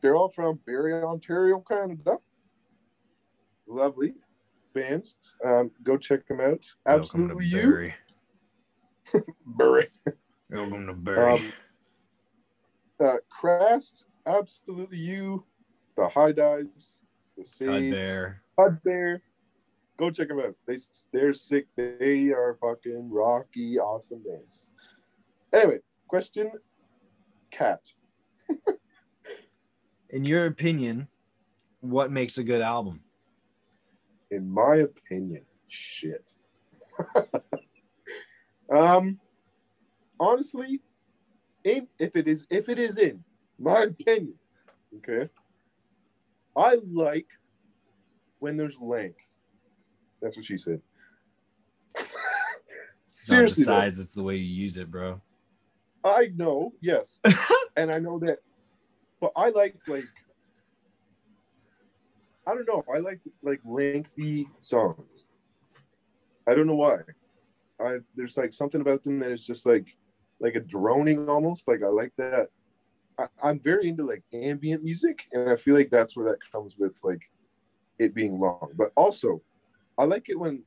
[0.02, 2.18] they're all from Barrie, Ontario, Canada.
[3.68, 4.14] Lovely
[4.74, 5.36] bands.
[5.46, 6.66] Um, go check them out.
[6.86, 7.96] Absolutely you, Barrie.
[9.46, 9.90] Barrie.
[10.50, 11.34] Welcome to Barrie.
[11.34, 11.54] Um,
[13.00, 15.46] uh, Crast, absolutely you,
[15.96, 16.98] the High Dives,
[17.38, 18.42] the Sades, Bear.
[18.58, 19.22] Hud Bear.
[20.00, 20.56] Go check them out.
[20.66, 20.78] They
[21.12, 21.68] they're sick.
[21.76, 24.66] They are fucking rocky, awesome bands.
[25.52, 26.52] Anyway, question,
[27.52, 27.82] cat.
[30.10, 31.10] In your opinion,
[31.82, 33.02] what makes a good album?
[34.32, 36.32] In my opinion, shit.
[38.74, 39.20] um,
[40.18, 40.80] honestly,
[41.66, 43.22] in, if it is if it is in
[43.60, 44.36] my opinion,
[44.98, 45.30] okay,
[46.56, 47.28] I like
[48.40, 49.29] when there's length.
[50.22, 50.82] That's what she said.
[53.06, 55.20] It's not the Seriously, though, size, it's the way you use it, bro.
[56.04, 57.20] I know, yes,
[57.76, 58.38] and I know that,
[59.20, 60.06] but I like like
[62.50, 62.84] I don't know.
[62.94, 65.28] I like like lengthy songs.
[66.48, 66.98] I don't know why.
[67.80, 69.96] I there's like something about them that is just like
[70.40, 71.68] like a droning almost.
[71.68, 72.50] Like I like that.
[73.20, 76.76] I, I'm very into like ambient music, and I feel like that's where that comes
[76.78, 77.22] with like
[78.00, 78.72] it being long.
[78.76, 79.42] But also,
[80.00, 80.64] I like it when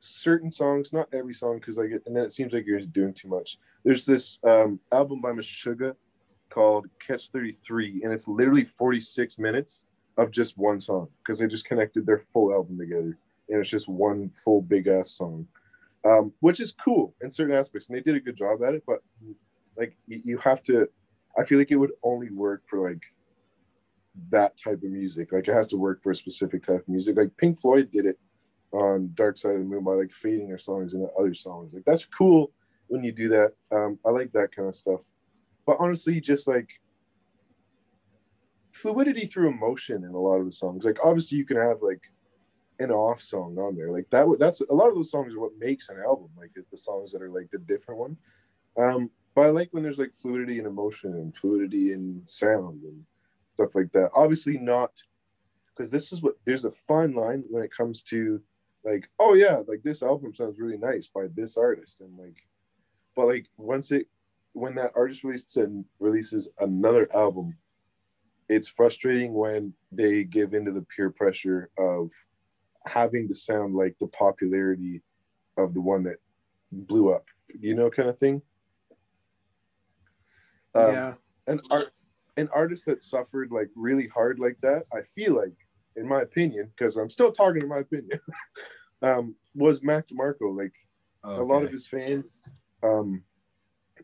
[0.00, 2.92] certain songs, not every song, because like it, and then it seems like you're just
[2.92, 3.58] doing too much.
[3.84, 5.94] There's this um, album by Meshuggah
[6.48, 9.84] called Catch 33, and it's literally 46 minutes
[10.16, 13.18] of just one song because they just connected their full album together,
[13.50, 15.46] and it's just one full big ass song,
[16.06, 18.84] um, which is cool in certain aspects, and they did a good job at it.
[18.86, 19.02] But
[19.76, 20.88] like you have to,
[21.38, 23.02] I feel like it would only work for like
[24.30, 25.30] that type of music.
[25.30, 27.18] Like it has to work for a specific type of music.
[27.18, 28.18] Like Pink Floyd did it
[28.72, 31.74] on Dark Side of the Moon by like fading their songs into other songs.
[31.74, 32.52] Like that's cool
[32.88, 33.52] when you do that.
[33.70, 35.00] Um, I like that kind of stuff.
[35.66, 36.68] But honestly, just like
[38.72, 40.84] fluidity through emotion in a lot of the songs.
[40.84, 42.00] Like obviously you can have like
[42.78, 43.90] an off song on there.
[43.90, 46.30] Like that that's a lot of those songs are what makes an album.
[46.36, 48.16] Like it's the songs that are like the different one.
[48.76, 53.04] Um, but I like when there's like fluidity in emotion and fluidity in sound and
[53.54, 54.10] stuff like that.
[54.14, 54.90] Obviously not
[55.74, 58.42] because this is what there's a fine line when it comes to
[58.84, 62.36] like, oh yeah, like this album sounds really nice by this artist, and like
[63.14, 64.06] but like once it
[64.52, 67.56] when that artist releases and releases another album,
[68.48, 72.10] it's frustrating when they give into the peer pressure of
[72.86, 75.02] having to sound like the popularity
[75.56, 76.16] of the one that
[76.70, 77.26] blew up,
[77.58, 78.42] you know, kind of thing.
[80.74, 81.14] Um, yeah.
[81.46, 81.92] an art
[82.38, 85.52] an artist that suffered like really hard like that i feel like
[85.96, 88.18] in my opinion because i'm still talking in my opinion
[89.02, 90.56] um was mac demarco.
[90.56, 90.72] Like
[91.24, 92.50] a lot of his fans
[92.82, 93.22] um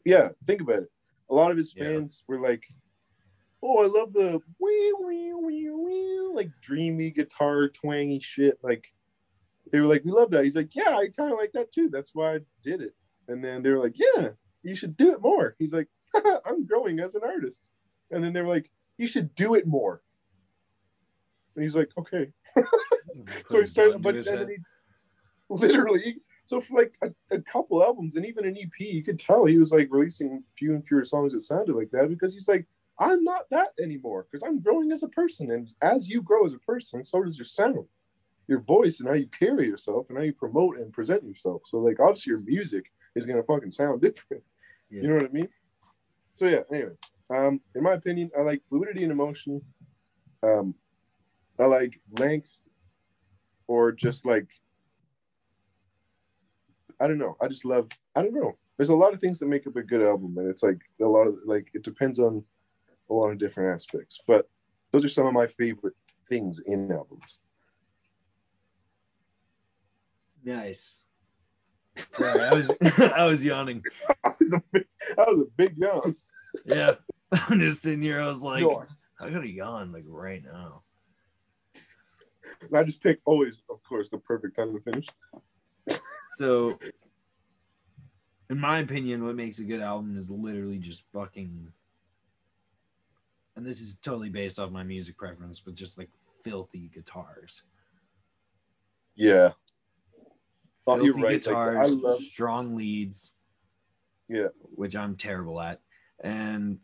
[0.04, 0.90] yeah think about it.
[1.30, 1.84] A lot of his Yeah.
[1.84, 2.62] fans were like
[3.62, 8.58] oh i love the wee, wee, wee, wee, like dreamy guitar twangy shit.
[8.62, 8.92] Like
[9.72, 10.44] they were like we love that.
[10.44, 11.88] He's like yeah i kind of like that too.
[11.90, 12.94] That's why i did it.
[13.28, 14.28] And then they were like yeah
[14.62, 15.56] you should do it more.
[15.58, 15.88] He's like
[16.44, 17.66] i'm growing as an artist.
[18.10, 20.02] And then they were like you should do it more
[21.54, 22.32] and he's like okay
[23.46, 24.56] so he started, but then he
[25.48, 29.44] literally, so for like a, a couple albums and even an EP, you could tell
[29.44, 32.66] he was like releasing few and fewer songs that sounded like that because he's like,
[32.98, 35.50] I'm not that anymore because I'm growing as a person.
[35.50, 37.86] And as you grow as a person, so does your sound,
[38.48, 41.62] your voice, and how you carry yourself and how you promote and present yourself.
[41.66, 44.42] So, like, obviously, your music is going to fucking sound different.
[44.90, 45.02] Yeah.
[45.02, 45.48] You know what I mean?
[46.34, 46.94] So, yeah, anyway,
[47.30, 49.60] um, in my opinion, I like fluidity and emotion.
[50.42, 50.74] Um,
[51.58, 52.56] I like length
[53.66, 54.48] or just like
[57.00, 57.36] I don't know.
[57.40, 58.56] I just love I don't know.
[58.76, 61.04] There's a lot of things that make up a good album, and it's like a
[61.04, 62.44] lot of like it depends on
[63.10, 64.20] a lot of different aspects.
[64.26, 64.48] But
[64.92, 65.94] those are some of my favorite
[66.28, 67.38] things in albums.
[70.44, 71.02] Nice.
[72.12, 72.70] Sorry, I was
[73.16, 73.82] I was yawning.
[74.24, 74.86] I was a big,
[75.18, 76.16] I was a big yawn.
[76.64, 76.94] Yeah.
[77.32, 78.20] I'm just sitting here.
[78.20, 78.64] I was like.
[79.20, 80.82] I gotta yawn like right now.
[82.60, 85.06] And I just pick always, of course, the perfect time to finish.
[86.36, 86.78] So,
[88.50, 91.72] in my opinion, what makes a good album is literally just fucking.
[93.56, 96.10] And this is totally based off my music preference, but just like
[96.44, 97.62] filthy guitars.
[99.16, 99.52] Yeah.
[100.86, 101.22] Oh, Filthy you're right.
[101.24, 103.34] Like, guitars, I love- strong leads,
[104.28, 105.80] Yeah, which I'm terrible at.
[106.20, 106.78] And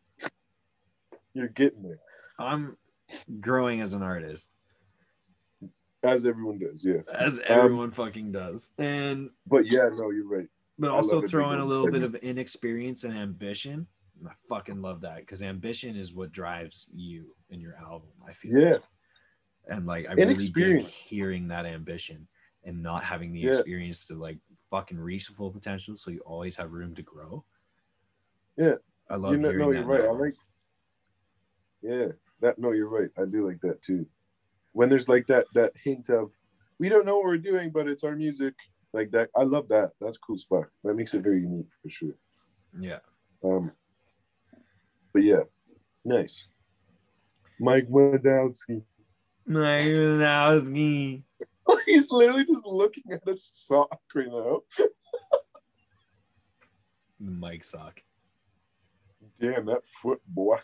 [1.33, 2.01] you're getting there,
[2.39, 2.77] I'm
[3.41, 4.53] growing as an artist,
[6.05, 6.85] as everyone does.
[6.85, 8.71] Yes, as Um, everyone fucking does.
[8.79, 10.47] And but yeah, no, you're right.
[10.79, 13.87] but I also love a big throw in a little bit of inexperience and ambition.
[14.27, 18.11] I fucking love that because ambition is what drives you in your album.
[18.27, 18.59] I feel.
[18.59, 18.77] Yeah,
[19.69, 22.29] And like I really dig hearing that ambition
[22.65, 23.53] and not having the Yeah.
[23.55, 24.39] experience to like
[24.71, 25.97] fucking reach the full potential.
[25.97, 27.45] So you always have room to grow.
[28.57, 28.77] Yeah.
[29.11, 29.79] I love you know, hearing no, that.
[29.81, 30.05] you're right.
[30.09, 30.35] I like.
[31.83, 32.07] Yeah,
[32.41, 32.59] that.
[32.59, 33.11] No, you're right.
[33.19, 34.07] I do like that too.
[34.75, 36.33] When there's like that that hint of,
[36.79, 38.55] we don't know what we're doing, but it's our music.
[38.93, 39.93] Like that, I love that.
[40.01, 40.71] That's cool as fuck.
[40.85, 42.15] That makes it very unique for sure.
[42.79, 42.99] Yeah.
[43.43, 43.73] Um,
[45.13, 45.45] but yeah,
[46.05, 46.49] nice.
[47.59, 48.83] Mike Wadowski.
[49.47, 51.23] Mike Wazowski.
[51.87, 54.61] He's literally just looking at a sock right now.
[57.21, 58.01] Mike sock.
[59.41, 60.59] Damn that foot, boy.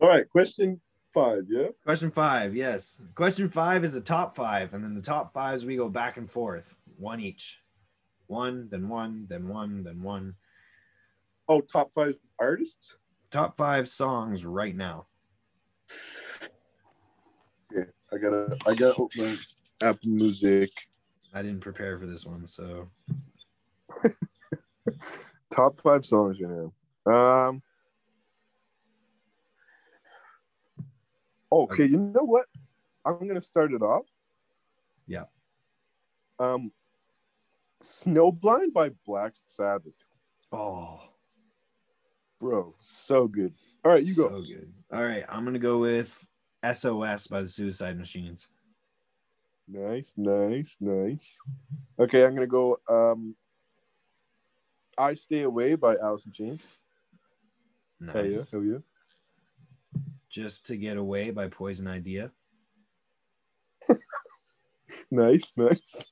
[0.00, 0.80] All right, question
[1.12, 1.46] five.
[1.48, 1.68] Yeah.
[1.84, 3.00] Question five, yes.
[3.14, 6.30] Question five is a top five, and then the top fives we go back and
[6.30, 7.60] forth, one each.
[8.26, 10.34] One, then one, then one, then one.
[11.48, 12.96] Oh, top five artists.
[13.30, 15.06] Top five songs right now.
[17.74, 19.38] Yeah, I gotta, I gotta open
[19.82, 20.70] Apple Music.
[21.34, 22.88] I didn't prepare for this one, so
[25.50, 26.70] Top five songs right
[27.06, 27.48] now.
[27.48, 27.62] Um.
[31.50, 32.46] Okay, you know what?
[33.04, 34.06] I'm gonna start it off.
[35.06, 35.24] Yeah.
[36.38, 36.72] Um.
[37.82, 39.94] Snowblind by Black Sabbath,
[40.50, 41.00] oh,
[42.40, 43.54] bro, so good.
[43.84, 44.34] All right, you go.
[44.34, 44.72] So good.
[44.92, 46.26] All right, I'm gonna go with
[46.72, 48.50] SOS by the Suicide Machines.
[49.68, 51.38] Nice, nice, nice.
[52.00, 52.78] Okay, I'm gonna go.
[52.88, 53.36] Um,
[54.96, 56.78] I Stay Away by Alice in Chains.
[58.00, 58.14] Nice.
[58.14, 58.78] Hell yeah, hell yeah.
[60.30, 62.30] Just to get away by Poison Idea.
[65.10, 66.04] Nice, nice.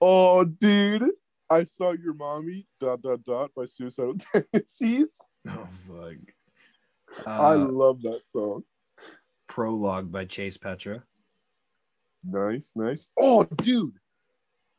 [0.00, 1.04] Oh, dude,
[1.50, 2.64] I saw your mommy.
[2.80, 5.18] Dot dot dot by Suicidal Tendencies.
[5.48, 7.26] Oh fuck.
[7.26, 8.62] I Uh, love that song.
[9.48, 11.02] Prologue by Chase Petra.
[12.24, 13.08] Nice, nice.
[13.18, 13.94] Oh, dude,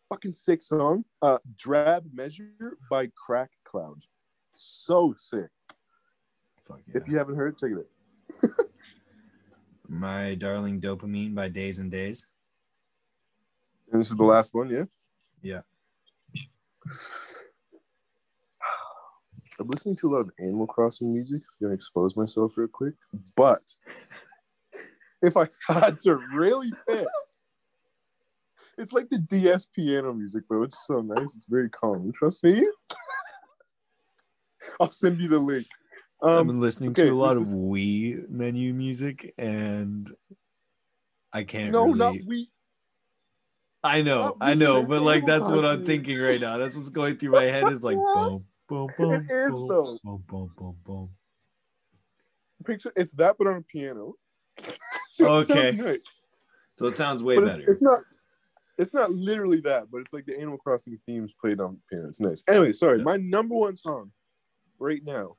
[0.09, 1.05] fucking sick song.
[1.21, 4.03] Uh, Drab Measure by Crack Cloud.
[4.53, 5.49] So sick.
[6.67, 6.97] Fuck yeah.
[7.01, 7.85] If you haven't heard, it, check it out.
[9.91, 12.25] My Darling Dopamine by Days and Days.
[13.91, 14.85] And this is the last one, yeah.
[15.41, 15.59] Yeah.
[19.59, 21.41] I'm listening to a lot of Animal Crossing music.
[21.43, 22.93] I'm gonna expose myself real quick.
[23.35, 23.61] But
[25.21, 27.05] if I had to really pick,
[28.77, 30.63] it's like the DS piano music, bro.
[30.63, 31.35] It's so nice.
[31.35, 32.13] It's very calm.
[32.13, 32.65] Trust me.
[34.79, 35.67] I'll send you the link.
[36.23, 40.11] I've Um, been listening okay, to a lot this of is- Wii menu music, and
[41.33, 41.71] I can't.
[41.71, 41.97] no, really...
[41.97, 42.49] not we.
[43.83, 46.57] I know, not I know, but like that's what I'm thinking right now.
[46.57, 47.67] That's what's going through my head.
[47.69, 49.13] Is like boom, boom, boom.
[49.27, 49.97] It is, boom, though.
[50.03, 51.09] Boom, boom, boom, boom.
[52.63, 54.13] Picture it's that, but on a piano.
[55.09, 55.71] So Okay.
[55.73, 55.97] nice.
[56.77, 57.59] So it sounds way but better.
[57.59, 57.99] it's, it's not
[58.77, 62.21] it's not literally that but it's like the animal crossing themes played on piano it's
[62.21, 63.03] nice anyway sorry Yeah.
[63.03, 64.11] my number one song
[64.79, 65.35] right now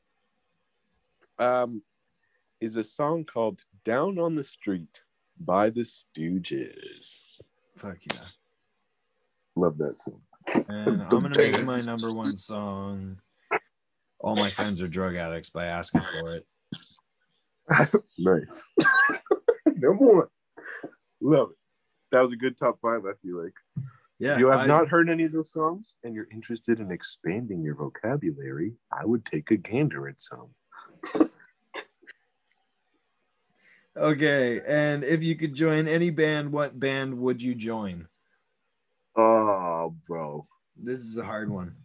[1.42, 1.82] um
[2.60, 5.02] is a song called down on the street
[5.40, 7.20] by the stooges
[7.76, 8.20] Fuck yeah.
[9.56, 10.20] love that song
[10.68, 13.18] And I'm gonna make my number one song.
[14.20, 16.46] All my friends are drug addicts by asking for it.
[18.18, 18.64] nice
[19.66, 20.26] number one
[21.20, 21.56] love it
[22.10, 23.54] that was a good top five i feel like
[24.18, 24.36] Yeah.
[24.38, 27.76] you have I- not heard any of those songs and you're interested in expanding your
[27.76, 30.48] vocabulary i would take a gander at some
[33.96, 38.08] Okay, and if you could join any band, what band would you join?
[39.16, 41.76] oh bro This is a hard one.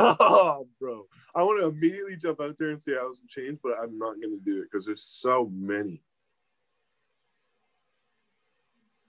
[0.00, 1.06] Oh, bro.
[1.34, 4.14] I want to immediately jump out there and say Alice in Chains, but I'm not
[4.20, 6.02] going to do it because there's so many.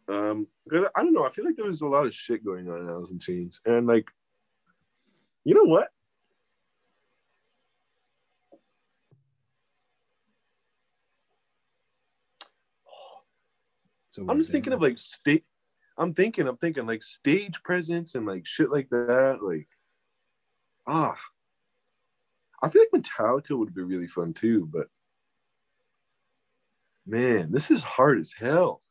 [0.08, 1.26] Um, 'cause I don't know.
[1.26, 3.62] I feel like there was a lot of shit going on in Alice in Chains,
[3.66, 4.10] and like,
[5.44, 5.90] you know what?
[14.10, 15.46] So I'm just thinking of like state.
[15.98, 16.48] I'm thinking.
[16.48, 19.40] I'm thinking like stage presence and like shit like that.
[19.42, 19.68] Like,
[20.88, 21.18] ah,
[22.62, 24.68] I feel like Metallica would be really fun too.
[24.72, 24.88] But
[27.06, 28.82] man, this is hard as hell.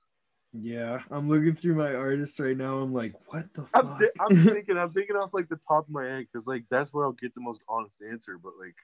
[0.53, 2.79] Yeah, I'm looking through my artists right now.
[2.79, 3.99] I'm like, what the I'm, fuck?
[3.99, 4.79] thi- I'm thinking.
[4.79, 7.35] I'm thinking off like the top of my head because like that's where I'll get
[7.35, 8.39] the most honest answer.
[8.43, 8.77] But like,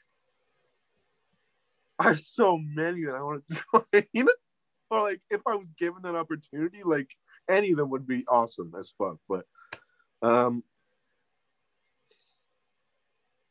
[1.98, 3.62] I have so many that I want to
[4.12, 4.26] join.
[4.94, 7.10] Or like, if I was given that opportunity, like
[7.48, 9.16] any of them would be awesome as fuck.
[9.28, 9.44] But
[10.22, 10.62] um,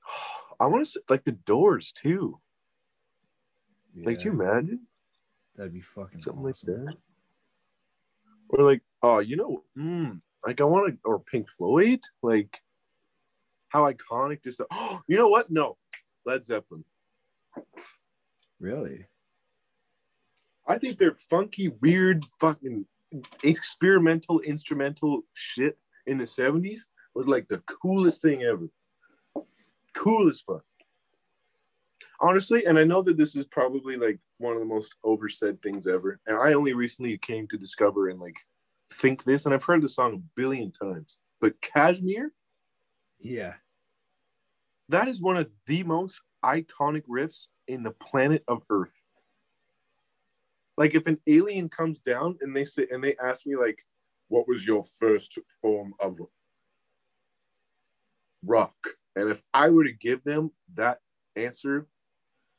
[0.60, 2.40] I want to say like the Doors too.
[3.96, 4.80] Like, Yeah, can you imagine
[5.56, 6.86] that'd be fucking something awesome.
[6.86, 6.98] like that?
[8.50, 12.60] Or like, oh, you know, mm, like I want to, or Pink Floyd, like
[13.70, 14.62] how iconic just.
[14.72, 15.52] Oh, you know what?
[15.52, 15.78] No,
[16.26, 16.86] Led Zeppelin.
[18.60, 19.06] Really?
[20.68, 22.86] I think their funky, weird, fucking
[23.44, 28.70] experimental instrumental shit in the seventies was like the coolest thing ever.
[29.94, 30.64] Cool as fuck.
[32.20, 35.88] Honestly, and I know that this is probably like one of the most oversaid things
[35.88, 36.20] ever.
[36.26, 38.38] And I only recently came to discover and like
[38.92, 41.18] think this, and I've heard the song a billion times.
[41.42, 42.32] But Kashmir,
[43.20, 43.56] Yeah.
[44.90, 49.04] that is one of the most iconic riffs in the planet of Earth.
[50.78, 53.80] Like if an alien comes down and they say and they ask me like,
[54.28, 56.20] what was your first form of
[58.46, 58.76] rock?
[59.16, 60.98] And if I were to give them that
[61.36, 61.88] answer,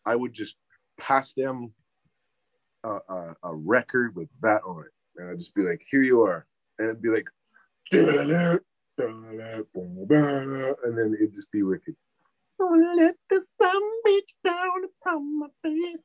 [0.06, 0.56] I would just
[0.96, 1.72] pass them
[2.84, 4.92] a, a, a record with that on it.
[5.16, 6.46] And I'd just be like, here you are.
[6.78, 7.28] And it'd be like,
[7.90, 8.60] and
[10.82, 11.96] then it'd just be wicked.
[12.58, 15.98] Don't let the sun beat down upon my face.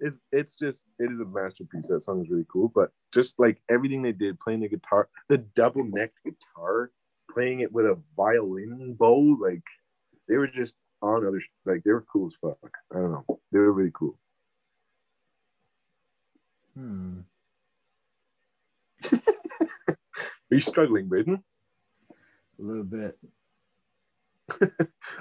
[0.00, 1.88] It's it's just it is a masterpiece.
[1.88, 2.70] That song is really cool.
[2.74, 6.90] But just like everything they did, playing the guitar, the double necked guitar,
[7.32, 9.62] playing it with a violin bow, like
[10.28, 12.72] they were just on other like they were cool as fuck.
[12.92, 13.40] I don't know.
[13.52, 14.18] They were really cool.
[16.74, 17.20] Hmm.
[19.12, 21.42] Are you struggling, Braden?
[22.58, 23.18] A little bit.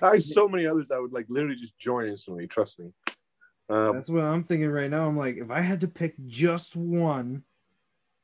[0.02, 2.48] I have so many others I would like literally just join instantly.
[2.48, 2.92] Trust me.
[3.70, 5.08] Um, That's what I'm thinking right now.
[5.08, 7.44] I'm like, if I had to pick just one,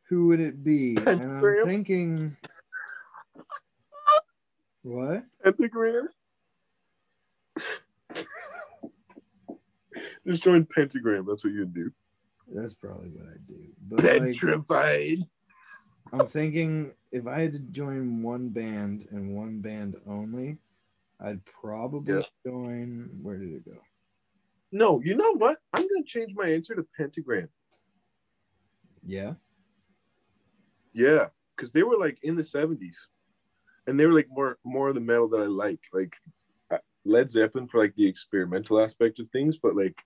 [0.10, 0.96] who would it be?
[0.98, 1.66] And I'm Pentagram?
[1.66, 2.38] thinking,
[4.84, 5.26] what?
[5.44, 6.08] Pentagram.
[10.26, 11.26] Just join Pentagram.
[11.28, 11.92] That's what you'd do.
[12.52, 13.68] That's probably what I'd do.
[13.90, 14.36] But like,
[16.14, 20.58] I'm thinking if I had to join one band and one band only,
[21.20, 22.22] I'd probably Yeah.
[22.46, 23.10] join.
[23.22, 23.78] Where did it go?
[24.74, 25.60] No, you know what?
[25.72, 27.48] I'm gonna change my answer to Pentagram.
[29.06, 29.34] Yeah.
[30.94, 32.98] Yeah, because they were like in the 70s.
[33.88, 36.16] and they were like more more of the metal that I like, like
[36.72, 39.58] uh, Led Zeppelin for like the experimental aspect of things.
[39.62, 39.98] But like,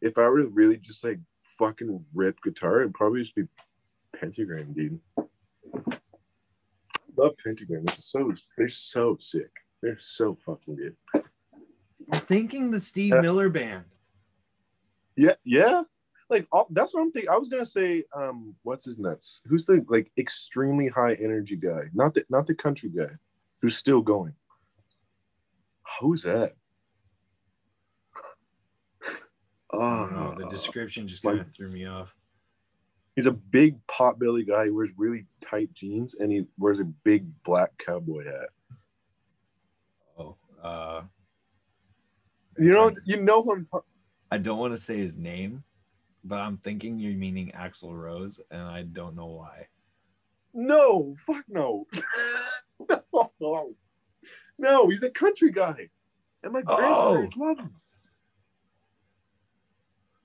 [0.00, 1.20] if I were to really just like
[1.58, 3.44] fucking rip guitar, it'd probably just be
[4.18, 5.00] Pentagram, dude.
[5.16, 5.24] I
[7.16, 7.84] love Pentagram.
[7.84, 9.50] They're so they're so sick.
[9.80, 10.96] They're so fucking good.
[12.12, 13.84] Thinking the Steve Miller band.
[15.16, 15.82] Yeah, yeah.
[16.30, 17.30] Like all, that's what I'm thinking.
[17.30, 19.42] I was gonna say, um, what's his nuts?
[19.46, 21.82] Who's the like extremely high energy guy?
[21.92, 23.10] Not the not the country guy,
[23.60, 24.34] who's still going.
[26.00, 26.54] Who's that?
[29.72, 30.34] I don't know.
[30.36, 32.14] Oh, The description just kind of threw me off.
[33.16, 34.64] he's a big pot belly guy.
[34.66, 38.48] He wears really tight jeans and he wears a big black cowboy hat.
[40.18, 41.02] Oh, uh,
[42.58, 43.66] You know, you know who I'm.
[44.32, 45.62] I don't want to say his name,
[46.24, 49.66] but I'm thinking you're meaning Axl Rose, and I don't know why.
[50.54, 51.86] No, fuck no.
[53.38, 53.74] no,
[54.58, 55.90] no, he's a country guy,
[56.42, 56.76] and my Oh.
[56.76, 57.74] grandparents love him.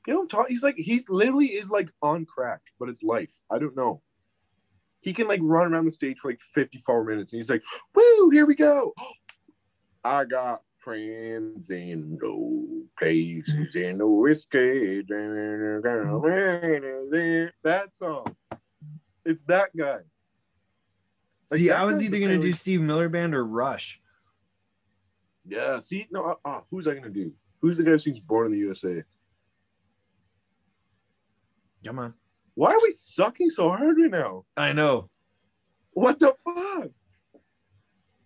[0.07, 3.33] You know, what He's like he's literally is like on crack, but it's life.
[3.51, 4.01] I don't know.
[5.01, 8.29] He can like run around the stage for like 54 minutes, and he's like, "Woo,
[8.29, 8.93] here we go."
[10.05, 15.01] I got friends in no places in the whiskey.
[17.63, 18.35] That song.
[19.25, 19.97] It's that guy.
[21.51, 24.01] Like, See, that I was either gonna do Steve Miller band or Rush.
[25.45, 25.79] Yeah.
[25.79, 26.23] See, no.
[26.23, 27.33] Uh, uh, who's I gonna do?
[27.61, 29.03] Who's the guy who sings "Born in the USA"?
[31.85, 32.13] Come on.
[32.55, 34.45] Why are we sucking so hard right now?
[34.55, 35.09] I know.
[35.91, 36.91] What the fuck?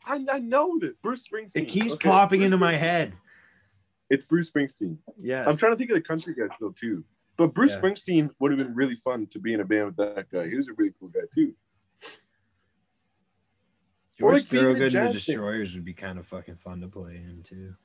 [0.05, 1.51] I, I know that Bruce Springsteen.
[1.55, 3.13] It keeps Okay, popping Bruce into my head.
[4.09, 4.97] It's Bruce Springsteen.
[5.17, 5.47] Yes.
[5.47, 7.03] I'm trying to think of the country guys though too.
[7.37, 7.79] But Bruce Yeah.
[7.81, 10.47] Springsteen would have been really fun to be in a band with that guy.
[10.49, 11.53] He was a really cool guy too.
[14.19, 15.13] George like being in a Thorogood and the.
[15.13, 17.75] Destroyers would be kind of fucking fun to play in too.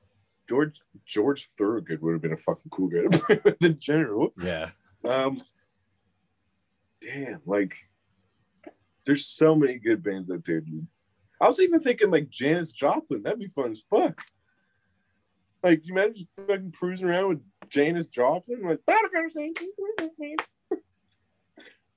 [0.48, 4.32] George George Thorogood would have been a fucking cool guy to play with in general.
[4.42, 4.70] Yeah.
[5.04, 5.40] Um,
[7.00, 7.74] damn, like
[9.06, 10.86] there's so many good bands out there, dude.
[11.40, 13.22] I was even thinking like Janis Joplin.
[13.22, 14.20] That'd be fun as fuck.
[15.62, 18.80] Like you imagine just fucking cruising around with Janis Joplin, like.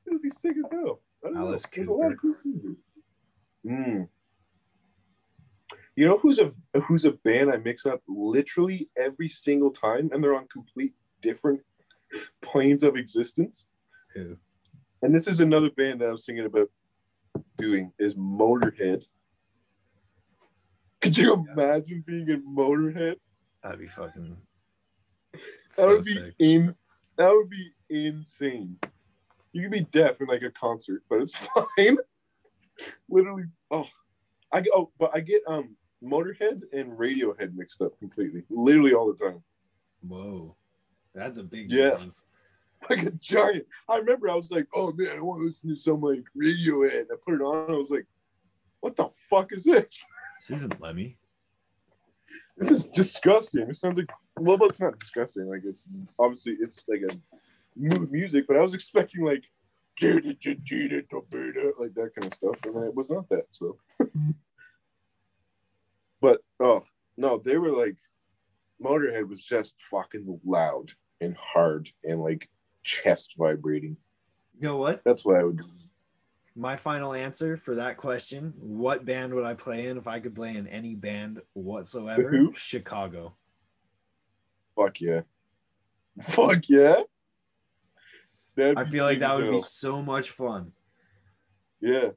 [0.07, 1.01] It'd be sick as hell.
[1.25, 1.39] I know.
[1.39, 2.39] Alice There's a lot of Cooper.
[2.43, 2.77] cool things.
[3.65, 4.07] Mm.
[5.95, 10.23] You know who's a who's a band I mix up literally every single time, and
[10.23, 11.61] they're on complete different
[12.41, 13.65] planes of existence.
[14.15, 14.37] Who?
[15.01, 16.69] And this is another band that I was thinking about
[17.57, 19.05] doing is Motorhead.
[21.01, 23.15] Could you imagine being in Motorhead?
[23.63, 24.35] That'd be fucking.
[25.33, 26.33] That so would be sick.
[26.39, 26.75] in.
[27.17, 28.77] That would be insane.
[29.53, 31.33] You could be deaf in like a concert, but it's
[31.77, 31.97] fine.
[33.09, 33.87] Literally, oh,
[34.51, 38.43] I oh, but I get um Motorhead and Radiohead mixed up completely.
[38.49, 39.43] Literally all the time,
[40.07, 40.55] Whoa.
[41.13, 41.91] That's a big Yeah.
[41.91, 42.23] difference.
[42.89, 43.65] like a giant.
[43.89, 47.05] I remember I was like, oh man, I want to listen to some like Radiohead.
[47.11, 47.69] I put it on.
[47.73, 48.05] I was like,
[48.79, 50.05] what the fuck is this?
[50.39, 51.17] This isn't Lemmy.
[52.57, 53.69] This is disgusting.
[53.69, 55.49] It sounds like well, it's not disgusting.
[55.49, 55.85] Like it's
[56.17, 57.15] obviously it's like a
[57.75, 59.43] mood music, but I was expecting like
[61.79, 63.45] like that kind of stuff, and it was not that.
[63.51, 63.77] So,
[66.21, 66.83] but oh
[67.17, 67.97] no, they were like
[68.81, 72.49] Motorhead was just fucking loud and hard and like
[72.83, 73.97] chest vibrating.
[74.59, 75.01] You know what?
[75.03, 75.61] That's what I would.
[76.59, 80.35] My final answer for that question: What band would I play in if I could
[80.35, 82.29] play in any band whatsoever?
[82.29, 82.51] Who?
[82.53, 83.37] Chicago.
[84.75, 85.21] Fuck yeah,
[86.21, 87.03] fuck yeah.
[88.57, 90.73] That'd I feel like that would be so much fun.
[91.79, 92.09] Yeah.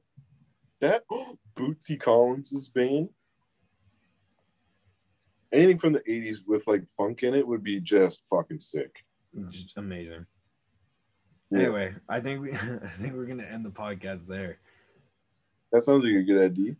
[0.81, 1.03] That
[1.55, 3.09] Bootsy collins's band.
[5.53, 9.05] Anything from the 80s with like funk in it would be just fucking sick.
[9.49, 10.25] Just amazing.
[11.53, 11.59] Yeah.
[11.59, 14.57] Anyway, I think we I think we're gonna end the podcast there.
[15.71, 16.75] That sounds like a good idea.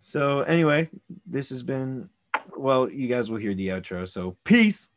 [0.00, 0.88] So anyway,
[1.24, 2.10] this has been
[2.56, 4.08] well, you guys will hear the outro.
[4.08, 4.88] So peace.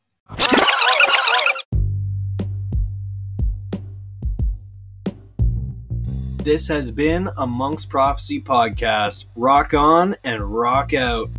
[6.43, 9.25] This has been a Monk's Prophecy podcast.
[9.36, 11.30] Rock on and rock out.